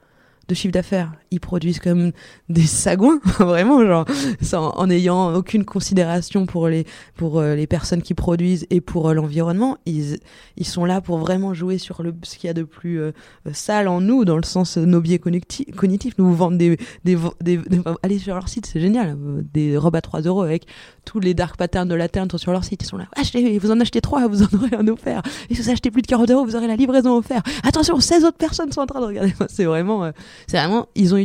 de 0.49 0.54
chiffre 0.54 0.73
d'affaires. 0.73 1.12
Produisent 1.40 1.81
comme 1.81 2.12
des 2.49 2.66
sagouins, 2.66 3.21
vraiment, 3.38 3.85
genre, 3.85 4.05
sans, 4.40 4.71
en 4.71 4.90
ayant 4.90 5.35
aucune 5.35 5.64
considération 5.64 6.47
pour 6.47 6.69
les, 6.69 6.87
pour 7.14 7.38
euh, 7.38 7.55
les 7.55 7.66
personnes 7.66 8.02
qui 8.02 8.14
produisent 8.14 8.66
et 8.71 8.81
pour 8.81 9.09
euh, 9.09 9.14
l'environnement. 9.14 9.78
Ils, 9.87 10.19
ils 10.57 10.66
sont 10.66 10.85
là 10.85 11.00
pour 11.00 11.19
vraiment 11.19 11.55
jouer 11.55 11.78
sur 11.78 12.02
le, 12.02 12.14
ce 12.23 12.37
qu'il 12.37 12.49
y 12.49 12.50
a 12.50 12.55
de 12.55 12.62
plus 12.62 13.00
euh, 13.00 13.12
sale 13.52 13.88
en 13.88 14.00
nous, 14.00 14.25
dans 14.25 14.37
le 14.37 14.45
sens 14.45 14.76
nos 14.76 15.00
biais 15.00 15.19
cognitifs. 15.19 16.19
Nous 16.19 16.33
vendent 16.33 16.59
des, 16.59 16.76
des, 17.05 17.16
des, 17.40 17.61
allez 18.02 18.19
sur 18.19 18.35
leur 18.35 18.49
site, 18.49 18.66
c'est 18.66 18.81
génial. 18.81 19.16
Des 19.52 19.76
robes 19.76 19.97
à 19.97 20.00
3 20.00 20.23
euros 20.23 20.43
avec 20.43 20.66
tous 21.05 21.21
les 21.21 21.35
dark 21.35 21.57
patterns 21.57 21.88
de 21.88 21.95
la 21.95 22.09
Terre 22.09 22.26
sont 22.31 22.38
sur 22.38 22.52
leur 22.52 22.64
site. 22.64 22.83
Ils 22.83 22.87
sont 22.87 22.97
là, 22.97 23.07
achetez, 23.16 23.59
vous 23.59 23.71
en 23.71 23.81
achetez 23.81 24.00
3, 24.00 24.26
vous 24.28 24.43
en 24.43 24.49
aurez 24.55 24.76
un 24.76 24.88
offert. 24.88 25.23
Et 25.50 25.55
si 25.55 25.62
vous 25.62 25.71
achetez 25.71 25.90
plus 25.90 26.02
de 26.02 26.07
40 26.07 26.31
euros, 26.31 26.45
vous 26.45 26.57
aurez 26.57 26.66
la 26.66 26.76
livraison 26.76 27.16
offerte. 27.16 27.47
Attention, 27.62 27.99
16 28.00 28.25
autres 28.25 28.38
personnes 28.38 28.73
sont 28.73 28.81
en 28.81 28.87
train 28.87 29.00
de 29.00 29.07
regarder. 29.07 29.35
C'est 29.49 29.64
vraiment, 29.64 30.11
c'est 30.47 30.59
vraiment, 30.59 30.87
ils 30.95 31.14
ont 31.14 31.19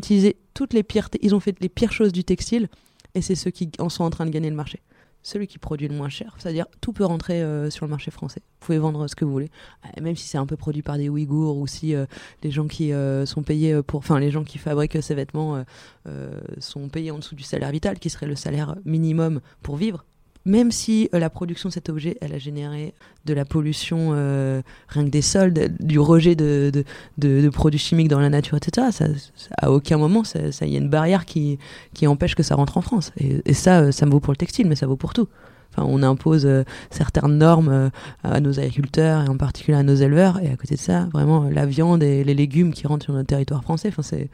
toutes 0.54 0.74
les 0.74 0.84
pires, 0.84 1.10
ils 1.22 1.36
ont 1.36 1.40
fait 1.40 1.56
les 1.60 1.70
pires 1.70 1.92
choses 1.92 2.12
du 2.12 2.24
textile 2.24 2.68
et 3.16 3.22
c'est 3.22 3.36
ceux 3.36 3.52
qui 3.52 3.70
en 3.80 3.90
sont 3.90 4.04
en 4.04 4.10
train 4.10 4.26
de 4.26 4.32
gagner 4.32 4.50
le 4.50 4.56
marché. 4.56 4.82
Celui 5.24 5.46
qui 5.46 5.60
produit 5.60 5.88
le 5.88 5.96
moins 5.96 6.10
cher, 6.10 6.36
c'est-à-dire 6.40 6.66
tout 6.82 6.94
peut 6.94 7.06
rentrer 7.06 7.44
euh, 7.44 7.70
sur 7.70 7.86
le 7.86 7.92
marché 7.92 8.10
français. 8.10 8.42
Vous 8.60 8.66
pouvez 8.66 8.80
vendre 8.80 9.08
ce 9.08 9.16
que 9.16 9.24
vous 9.24 9.32
voulez, 9.32 9.52
euh, 9.86 10.02
même 10.02 10.16
si 10.16 10.28
c'est 10.28 10.40
un 10.40 10.48
peu 10.48 10.58
produit 10.58 10.82
par 10.82 10.98
des 10.98 11.10
Ouïghours 11.10 11.58
ou 11.58 11.68
si 11.68 11.94
euh, 11.94 12.08
les 12.42 12.50
gens 12.50 12.68
qui 12.68 12.92
sont 13.26 13.44
payés 13.44 13.84
pour, 13.84 14.00
enfin 14.00 14.20
les 14.20 14.32
gens 14.32 14.44
qui 14.44 14.58
fabriquent 14.58 15.02
ces 15.04 15.14
vêtements 15.14 15.64
sont 16.58 16.90
payés 16.90 17.12
en 17.12 17.20
dessous 17.20 17.36
du 17.36 17.44
salaire 17.44 17.72
vital, 17.72 18.00
qui 18.00 18.10
serait 18.10 18.26
le 18.26 18.36
salaire 18.36 18.76
minimum 18.84 19.42
pour 19.62 19.76
vivre 19.76 20.06
même 20.46 20.72
si 20.72 21.10
euh, 21.14 21.20
la 21.20 21.30
production 21.30 21.70
de 21.70 21.74
cet 21.74 21.90
objet, 21.90 22.18
elle 22.22 22.34
a 22.34 22.38
généré 22.38 22.94
de 23.26 23.34
la 23.34 23.46
pollution 23.46 24.12
euh, 24.14 24.62
rien 24.88 25.06
que 25.06 25.10
des 25.10 25.22
sols, 25.22 25.54
du 25.80 26.00
rejet 26.00 26.36
de, 26.36 26.84
produits 27.52 27.80
chimiques 27.80 28.08
dans 28.08 28.20
la 28.20 28.30
nature, 28.30 28.58
etc., 28.58 28.88
à 29.58 29.72
aucun 29.72 29.98
moment, 29.98 30.24
il 30.36 30.70
y 30.70 30.76
a 30.76 30.80
une 30.80 30.90
barrière 30.90 31.26
qui, 31.26 31.60
empêche 32.06 32.36
que 32.36 32.44
ça 32.44 32.56
rentre 32.56 32.78
en 32.78 32.82
France. 32.82 33.12
Et, 33.18 33.42
et, 33.46 33.54
ça, 33.54 33.82
euh, 33.82 33.92
ça 33.92 34.06
me 34.06 34.12
vaut 34.12 34.20
pour 34.20 34.34
le 34.34 34.38
textile, 34.38 34.68
mais 34.68 34.76
ça 34.76 34.88
vaut 34.88 34.96
pour 34.96 35.14
tout. 35.14 35.28
Enfin, 35.72 35.88
on 35.88 36.04
impose 36.04 36.50
certaines 36.90 37.38
normes 37.38 37.92
à 38.26 38.42
nos 38.42 38.60
agriculteurs 38.60 39.24
et 39.24 39.30
en 39.30 39.38
particulier 39.38 39.78
à 39.78 39.84
nos 39.84 39.96
éleveurs. 39.96 40.38
Et 40.44 40.50
à 40.52 40.58
côté 40.58 40.76
de 40.76 40.80
ça, 40.82 41.08
vraiment, 41.14 41.46
la 41.50 41.66
viande 41.66 42.04
et 42.04 42.26
les 42.26 42.34
légumes 42.34 42.74
qui 42.74 42.88
rentrent 42.88 43.06
sur 43.06 43.14
notre 43.14 43.28
territoire 43.28 43.64
français, 43.64 43.88
enfin, 43.88 44.02
c'est 44.02 44.30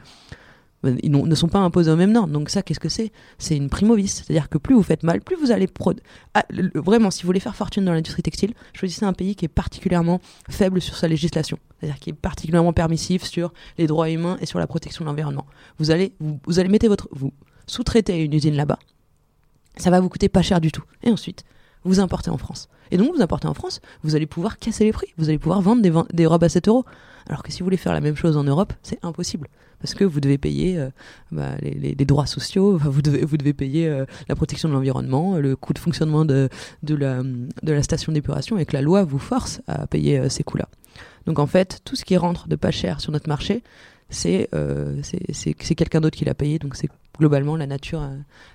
ils 0.84 1.10
ne 1.10 1.34
sont 1.34 1.48
pas 1.48 1.58
imposés 1.58 1.90
aux 1.90 1.96
mêmes 1.96 2.12
normes. 2.12 2.30
Donc 2.30 2.50
ça, 2.50 2.62
qu'est-ce 2.62 2.80
que 2.80 2.88
c'est? 2.88 3.12
C'est 3.38 3.56
une 3.56 3.68
primovis. 3.68 4.22
C'est-à-dire 4.24 4.48
que 4.48 4.58
plus 4.58 4.74
vous 4.74 4.82
faites 4.82 5.02
mal, 5.02 5.20
plus 5.20 5.36
vous 5.36 5.50
allez... 5.50 5.68
Ah, 6.34 6.44
vraiment, 6.74 7.10
si 7.10 7.22
vous 7.22 7.26
voulez 7.26 7.40
faire 7.40 7.56
fortune 7.56 7.84
dans 7.84 7.92
l'industrie 7.92 8.22
textile, 8.22 8.54
choisissez 8.72 9.04
un 9.04 9.12
pays 9.12 9.34
qui 9.34 9.44
est 9.44 9.48
particulièrement 9.48 10.20
faible 10.48 10.80
sur 10.80 10.96
sa 10.96 11.08
législation. 11.08 11.58
C'est-à-dire 11.78 11.98
qui 11.98 12.10
est 12.10 12.14
particulièrement 12.14 12.72
permissif 12.72 13.24
sur 13.24 13.52
les 13.76 13.86
droits 13.86 14.10
humains 14.10 14.38
et 14.40 14.46
sur 14.46 14.58
la 14.58 14.66
protection 14.66 15.04
de 15.04 15.10
l'environnement. 15.10 15.46
Vous 15.78 15.90
allez, 15.90 16.12
vous, 16.20 16.58
allez 16.58 16.68
mettre 16.68 16.86
votre... 16.86 17.08
Vous 17.12 17.32
sous-traitez 17.66 18.22
une 18.24 18.32
usine 18.32 18.54
là-bas. 18.54 18.78
Ça 19.76 19.90
va 19.90 20.00
vous 20.00 20.08
coûter 20.08 20.28
pas 20.28 20.42
cher 20.42 20.60
du 20.60 20.72
tout. 20.72 20.84
Et 21.02 21.10
ensuite, 21.10 21.44
vous 21.84 22.00
importez 22.00 22.30
en 22.30 22.38
France. 22.38 22.68
Et 22.90 22.96
donc, 22.96 23.14
vous 23.14 23.22
importez 23.22 23.46
en 23.46 23.54
France, 23.54 23.80
vous 24.02 24.16
allez 24.16 24.26
pouvoir 24.26 24.58
casser 24.58 24.84
les 24.84 24.92
prix. 24.92 25.08
Vous 25.18 25.28
allez 25.28 25.38
pouvoir 25.38 25.60
vendre 25.60 25.82
des, 25.82 26.26
robes 26.26 26.44
à 26.44 26.48
7 26.48 26.68
euros. 26.68 26.84
Alors 27.28 27.42
que 27.42 27.52
si 27.52 27.60
vous 27.60 27.64
voulez 27.64 27.76
faire 27.76 27.92
la 27.92 28.00
même 28.00 28.16
chose 28.16 28.36
en 28.36 28.44
Europe, 28.44 28.72
c'est 28.82 28.98
impossible 29.04 29.48
parce 29.80 29.94
que 29.94 30.04
vous 30.04 30.20
devez 30.20 30.38
payer 30.38 30.78
euh, 30.78 30.90
bah, 31.30 31.52
les, 31.60 31.94
droits 32.04 32.26
sociaux, 32.26 32.78
vous 32.78 33.02
devez, 33.02 33.52
payer 33.52 33.86
euh, 33.86 34.06
la 34.28 34.34
protection 34.34 34.68
de 34.68 34.74
l'environnement, 34.74 35.36
le 35.36 35.54
coût 35.56 35.72
de 35.72 35.78
fonctionnement 35.78 36.24
de, 36.24 36.48
la, 36.82 37.82
station 37.82 38.12
d'épuration 38.12 38.58
et 38.58 38.66
que 38.66 38.72
la 38.72 38.82
loi 38.82 39.04
vous 39.04 39.18
force 39.18 39.60
à 39.68 39.86
payer 39.86 40.18
euh, 40.18 40.28
ces 40.28 40.42
coûts-là. 40.42 40.68
Donc 41.26 41.38
en 41.38 41.46
fait, 41.46 41.80
tout 41.84 41.94
ce 41.94 42.04
qui 42.04 42.16
rentre 42.16 42.48
de 42.48 42.56
pas 42.56 42.70
cher 42.70 43.00
sur 43.00 43.12
notre 43.12 43.28
marché, 43.28 43.62
c'est 44.10 44.48
c'est 45.32 45.74
quelqu'un 45.74 46.00
d'autre 46.00 46.16
qui 46.16 46.24
l'a 46.24 46.34
payé, 46.34 46.58
donc 46.58 46.74
c'est 46.74 46.88
globalement 47.18 47.56
la 47.56 47.66
nature, 47.66 48.00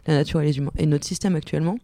la 0.07 0.15
nature 0.15 0.41
et 0.41 0.45
les 0.45 0.57
humains. 0.57 0.71
Et 0.77 0.87
notre 0.87 1.05
système 1.05 1.35
actuellement, 1.35 1.77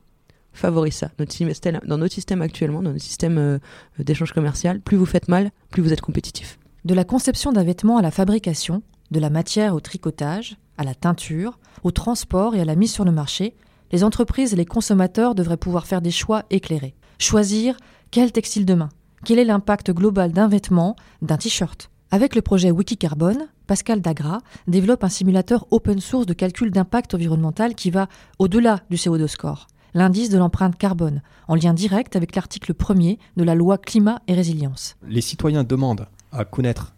favorise 0.53 0.95
ça. 0.95 1.11
Dans 1.17 1.97
notre 1.97 2.13
système 2.13 2.41
actuellement, 2.41 2.81
dans 2.81 2.91
notre 2.91 3.03
système 3.03 3.59
d'échange 3.97 4.33
commercial, 4.33 4.81
plus 4.81 4.97
vous 4.97 5.05
faites 5.05 5.27
mal, 5.27 5.51
plus 5.69 5.81
vous 5.81 5.93
êtes 5.93 6.01
compétitif. 6.01 6.59
De 6.85 6.93
la 6.93 7.03
conception 7.03 7.51
d'un 7.51 7.63
vêtement 7.63 7.97
à 7.97 8.01
la 8.01 8.11
fabrication, 8.11 8.81
de 9.11 9.19
la 9.19 9.29
matière 9.29 9.75
au 9.75 9.79
tricotage, 9.79 10.57
à 10.77 10.83
la 10.83 10.95
teinture, 10.95 11.59
au 11.83 11.91
transport 11.91 12.55
et 12.55 12.61
à 12.61 12.65
la 12.65 12.75
mise 12.75 12.91
sur 12.91 13.05
le 13.05 13.11
marché, 13.11 13.55
les 13.91 14.03
entreprises 14.03 14.53
et 14.53 14.55
les 14.55 14.65
consommateurs 14.65 15.35
devraient 15.35 15.57
pouvoir 15.57 15.87
faire 15.87 16.01
des 16.01 16.11
choix 16.11 16.43
éclairés. 16.49 16.95
Choisir 17.17 17.75
quel 18.11 18.31
textile 18.31 18.65
demain 18.65 18.89
Quel 19.25 19.39
est 19.39 19.45
l'impact 19.45 19.91
global 19.91 20.31
d'un 20.31 20.47
vêtement, 20.47 20.95
d'un 21.21 21.37
t-shirt? 21.37 21.89
Avec 22.11 22.33
le 22.33 22.41
projet 22.41 22.71
Wikicarbone, 22.71 23.47
Pascal 23.67 24.01
Dagra 24.01 24.39
développe 24.67 25.03
un 25.03 25.09
simulateur 25.09 25.67
open 25.69 25.99
source 25.99 26.25
de 26.25 26.33
calcul 26.33 26.71
d'impact 26.71 27.13
environnemental 27.13 27.75
qui 27.75 27.91
va 27.91 28.07
au-delà 28.39 28.81
du 28.89 28.97
CO2 28.97 29.27
score, 29.27 29.67
l'indice 29.93 30.29
de 30.29 30.37
l'empreinte 30.37 30.77
carbone, 30.77 31.21
en 31.47 31.55
lien 31.55 31.73
direct 31.73 32.15
avec 32.15 32.35
l'article 32.35 32.73
1er 32.73 33.17
de 33.37 33.43
la 33.43 33.55
loi 33.55 33.77
climat 33.77 34.21
et 34.27 34.33
résilience. 34.33 34.95
Les 35.07 35.21
citoyens 35.21 35.63
demandent 35.63 36.07
à 36.31 36.45
connaître 36.45 36.93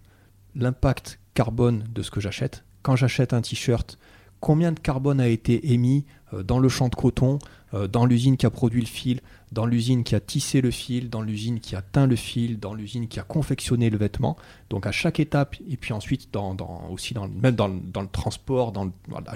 l'impact 0.56 1.20
carbone 1.34 1.86
de 1.94 2.02
ce 2.02 2.12
que 2.12 2.20
j'achète. 2.20 2.64
Quand 2.82 2.96
j'achète 2.96 3.34
un 3.34 3.42
t-shirt, 3.42 3.98
combien 4.42 4.74
de 4.74 4.80
carbone 4.80 5.22
a 5.22 5.30
été 5.30 5.72
émis 5.72 6.04
euh, 6.34 6.44
dans 6.44 6.60
le 6.60 6.68
champ 6.68 6.90
de 6.90 6.96
coton, 6.96 7.40
euh, 7.74 7.88
dans 7.88 8.06
l'usine 8.06 8.36
qui 8.36 8.46
a 8.46 8.50
produit 8.50 8.82
le 8.82 8.88
fil, 8.88 9.22
dans 9.52 9.66
l'usine 9.66 10.04
qui 10.04 10.16
a 10.16 10.20
tissé 10.20 10.60
le 10.60 10.72
fil, 10.72 11.10
dans 11.10 11.22
l'usine 11.22 11.60
qui 11.60 11.76
a 11.76 11.82
teint 11.82 12.08
le 12.08 12.16
fil, 12.16 12.60
dans 12.60 12.74
l'usine 12.74 13.08
qui 13.08 13.20
a 13.20 13.24
confectionné 13.24 13.90
le 13.90 13.98
vêtement. 13.98 14.36
Donc 14.70 14.88
à 14.88 14.92
chaque 14.92 15.20
étape, 15.20 15.56
et 15.70 15.78
puis 15.78 15.94
ensuite 15.94 16.28
aussi 16.90 17.14
dans, 17.14 17.28
même 17.28 17.56
dans, 17.56 17.68
le 17.68 18.08
transport, 18.12 18.72
dans, 18.72 18.92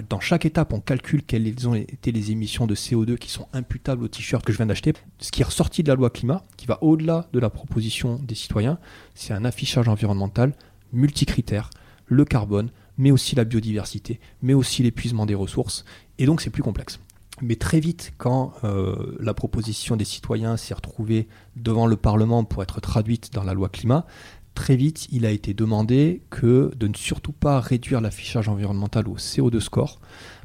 dans 0.08 0.20
chaque 0.20 0.44
étape, 0.44 0.72
on 0.72 0.80
calcule 0.80 1.22
quelles 1.22 1.68
ont 1.68 1.74
été 1.74 2.12
les 2.12 2.32
émissions 2.32 2.66
de 2.66 2.74
CO2 2.74 3.16
qui 3.16 3.30
sont 3.30 3.46
imputables 3.52 4.02
au 4.04 4.08
t-shirt 4.08 4.44
que 4.44 4.52
je 4.52 4.58
viens 4.58 4.66
d'acheter. 4.66 4.92
Ce 5.18 5.30
qui 5.30 5.42
est 5.42 5.46
ressorti 5.46 5.82
de 5.82 5.88
la 5.88 5.94
loi 5.94 6.10
climat, 6.10 6.44
qui 6.56 6.66
va 6.66 6.82
au-delà 6.82 7.28
de 7.32 7.38
la 7.38 7.48
proposition 7.48 8.18
des 8.22 8.34
citoyens, 8.34 8.78
c'est 9.14 9.32
un 9.32 9.44
affichage 9.44 9.88
environnemental 9.88 10.52
multicritère 10.92 11.70
le 12.06 12.24
carbone, 12.24 12.70
mais 12.98 13.10
aussi 13.10 13.36
la 13.36 13.44
biodiversité, 13.44 14.20
mais 14.42 14.54
aussi 14.54 14.82
l'épuisement 14.82 15.26
des 15.26 15.34
ressources. 15.34 15.84
Et 16.18 16.26
donc 16.26 16.40
c'est 16.40 16.50
plus 16.50 16.62
complexe. 16.62 17.00
Mais 17.42 17.56
très 17.56 17.80
vite, 17.80 18.12
quand 18.16 18.54
euh, 18.64 19.16
la 19.20 19.34
proposition 19.34 19.96
des 19.96 20.06
citoyens 20.06 20.56
s'est 20.56 20.72
retrouvée 20.72 21.28
devant 21.54 21.86
le 21.86 21.96
Parlement 21.96 22.44
pour 22.44 22.62
être 22.62 22.80
traduite 22.80 23.32
dans 23.34 23.42
la 23.42 23.52
loi 23.52 23.68
climat, 23.68 24.06
très 24.54 24.74
vite, 24.74 25.06
il 25.12 25.26
a 25.26 25.30
été 25.30 25.52
demandé 25.52 26.22
que 26.30 26.72
de 26.76 26.88
ne 26.88 26.94
surtout 26.94 27.32
pas 27.32 27.60
réduire 27.60 28.00
l'affichage 28.00 28.48
environnemental 28.48 29.06
au 29.06 29.16
CO2 29.16 29.60
score, 29.60 30.00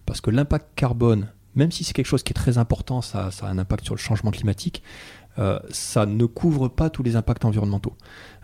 parce 0.05 0.19
que 0.19 0.31
l'impact 0.31 0.67
carbone, 0.75 1.29
même 1.55 1.71
si 1.71 1.85
c'est 1.85 1.93
quelque 1.93 2.07
chose 2.07 2.23
qui 2.23 2.31
est 2.31 2.35
très 2.35 2.57
important, 2.57 3.01
ça, 3.01 3.29
a 3.41 3.45
un 3.47 3.57
impact 3.57 3.85
sur 3.85 3.95
le 3.95 3.99
changement 3.99 4.31
climatique, 4.31 4.83
euh, 5.39 5.59
ça 5.69 6.05
ne 6.05 6.25
couvre 6.25 6.67
pas 6.67 6.89
tous 6.89 7.03
les 7.03 7.15
impacts 7.15 7.45
environnementaux. 7.45 7.95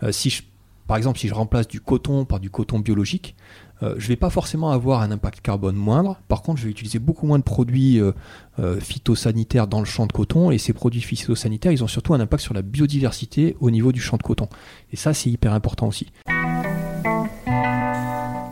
Euh, 0.02 0.10
si 0.10 0.30
je 0.30 0.42
par 0.88 0.96
exemple, 0.96 1.18
si 1.18 1.28
je 1.28 1.34
remplace 1.34 1.68
du 1.68 1.82
coton 1.82 2.24
par 2.24 2.40
du 2.40 2.48
coton 2.48 2.78
biologique, 2.78 3.36
euh, 3.82 3.94
je 3.98 4.04
ne 4.04 4.08
vais 4.08 4.16
pas 4.16 4.30
forcément 4.30 4.70
avoir 4.70 5.02
un 5.02 5.10
impact 5.10 5.40
carbone 5.40 5.76
moindre. 5.76 6.20
Par 6.28 6.42
contre, 6.42 6.58
je 6.58 6.64
vais 6.64 6.70
utiliser 6.70 6.98
beaucoup 6.98 7.26
moins 7.26 7.38
de 7.38 7.44
produits 7.44 8.00
euh, 8.00 8.12
euh, 8.58 8.80
phytosanitaires 8.80 9.66
dans 9.66 9.78
le 9.78 9.84
champ 9.84 10.06
de 10.06 10.12
coton. 10.12 10.50
Et 10.50 10.58
ces 10.58 10.72
produits 10.72 11.00
phytosanitaires, 11.00 11.72
ils 11.72 11.84
ont 11.84 11.88
surtout 11.88 12.14
un 12.14 12.20
impact 12.20 12.42
sur 12.42 12.54
la 12.54 12.62
biodiversité 12.62 13.56
au 13.60 13.70
niveau 13.70 13.92
du 13.92 14.00
champ 14.00 14.16
de 14.16 14.22
coton. 14.22 14.48
Et 14.92 14.96
ça, 14.96 15.14
c'est 15.14 15.30
hyper 15.30 15.52
important 15.52 15.86
aussi. 15.86 16.08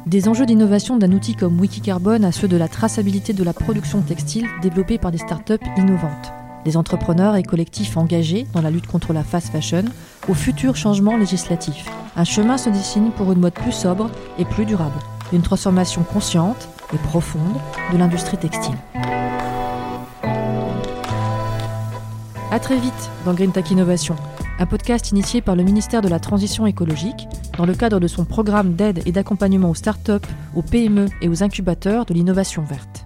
Des 0.06 0.28
enjeux 0.28 0.46
d'innovation 0.46 0.96
d'un 0.96 1.10
outil 1.10 1.34
comme 1.34 1.58
Wikicarbone 1.58 2.24
à 2.24 2.30
ceux 2.30 2.46
de 2.46 2.56
la 2.56 2.68
traçabilité 2.68 3.32
de 3.32 3.42
la 3.42 3.52
production 3.52 4.02
textile 4.02 4.46
développée 4.62 4.98
par 4.98 5.10
des 5.10 5.18
startups 5.18 5.54
innovantes 5.76 6.32
des 6.66 6.76
entrepreneurs 6.76 7.36
et 7.36 7.44
collectifs 7.44 7.96
engagés 7.96 8.44
dans 8.52 8.60
la 8.60 8.72
lutte 8.72 8.88
contre 8.88 9.12
la 9.12 9.22
fast 9.22 9.50
fashion 9.50 9.84
aux 10.28 10.34
futurs 10.34 10.74
changements 10.74 11.16
législatifs. 11.16 11.88
Un 12.16 12.24
chemin 12.24 12.58
se 12.58 12.68
dessine 12.68 13.12
pour 13.12 13.30
une 13.30 13.38
mode 13.38 13.54
plus 13.54 13.70
sobre 13.70 14.10
et 14.36 14.44
plus 14.44 14.66
durable, 14.66 14.98
une 15.32 15.42
transformation 15.42 16.02
consciente 16.02 16.68
et 16.92 16.98
profonde 16.98 17.56
de 17.92 17.98
l'industrie 17.98 18.36
textile. 18.38 18.76
A 22.50 22.58
très 22.60 22.78
vite 22.78 23.10
dans 23.24 23.34
Green 23.34 23.52
Tech 23.52 23.70
Innovation, 23.70 24.16
un 24.58 24.66
podcast 24.66 25.10
initié 25.10 25.40
par 25.40 25.56
le 25.56 25.62
ministère 25.62 26.00
de 26.00 26.08
la 26.08 26.20
Transition 26.20 26.66
écologique 26.66 27.28
dans 27.58 27.66
le 27.66 27.74
cadre 27.74 28.00
de 28.00 28.06
son 28.06 28.24
programme 28.24 28.74
d'aide 28.74 29.02
et 29.04 29.12
d'accompagnement 29.12 29.70
aux 29.70 29.74
startups, 29.74 30.26
aux 30.54 30.62
PME 30.62 31.06
et 31.20 31.28
aux 31.28 31.42
incubateurs 31.42 32.06
de 32.06 32.14
l'innovation 32.14 32.62
verte. 32.62 33.05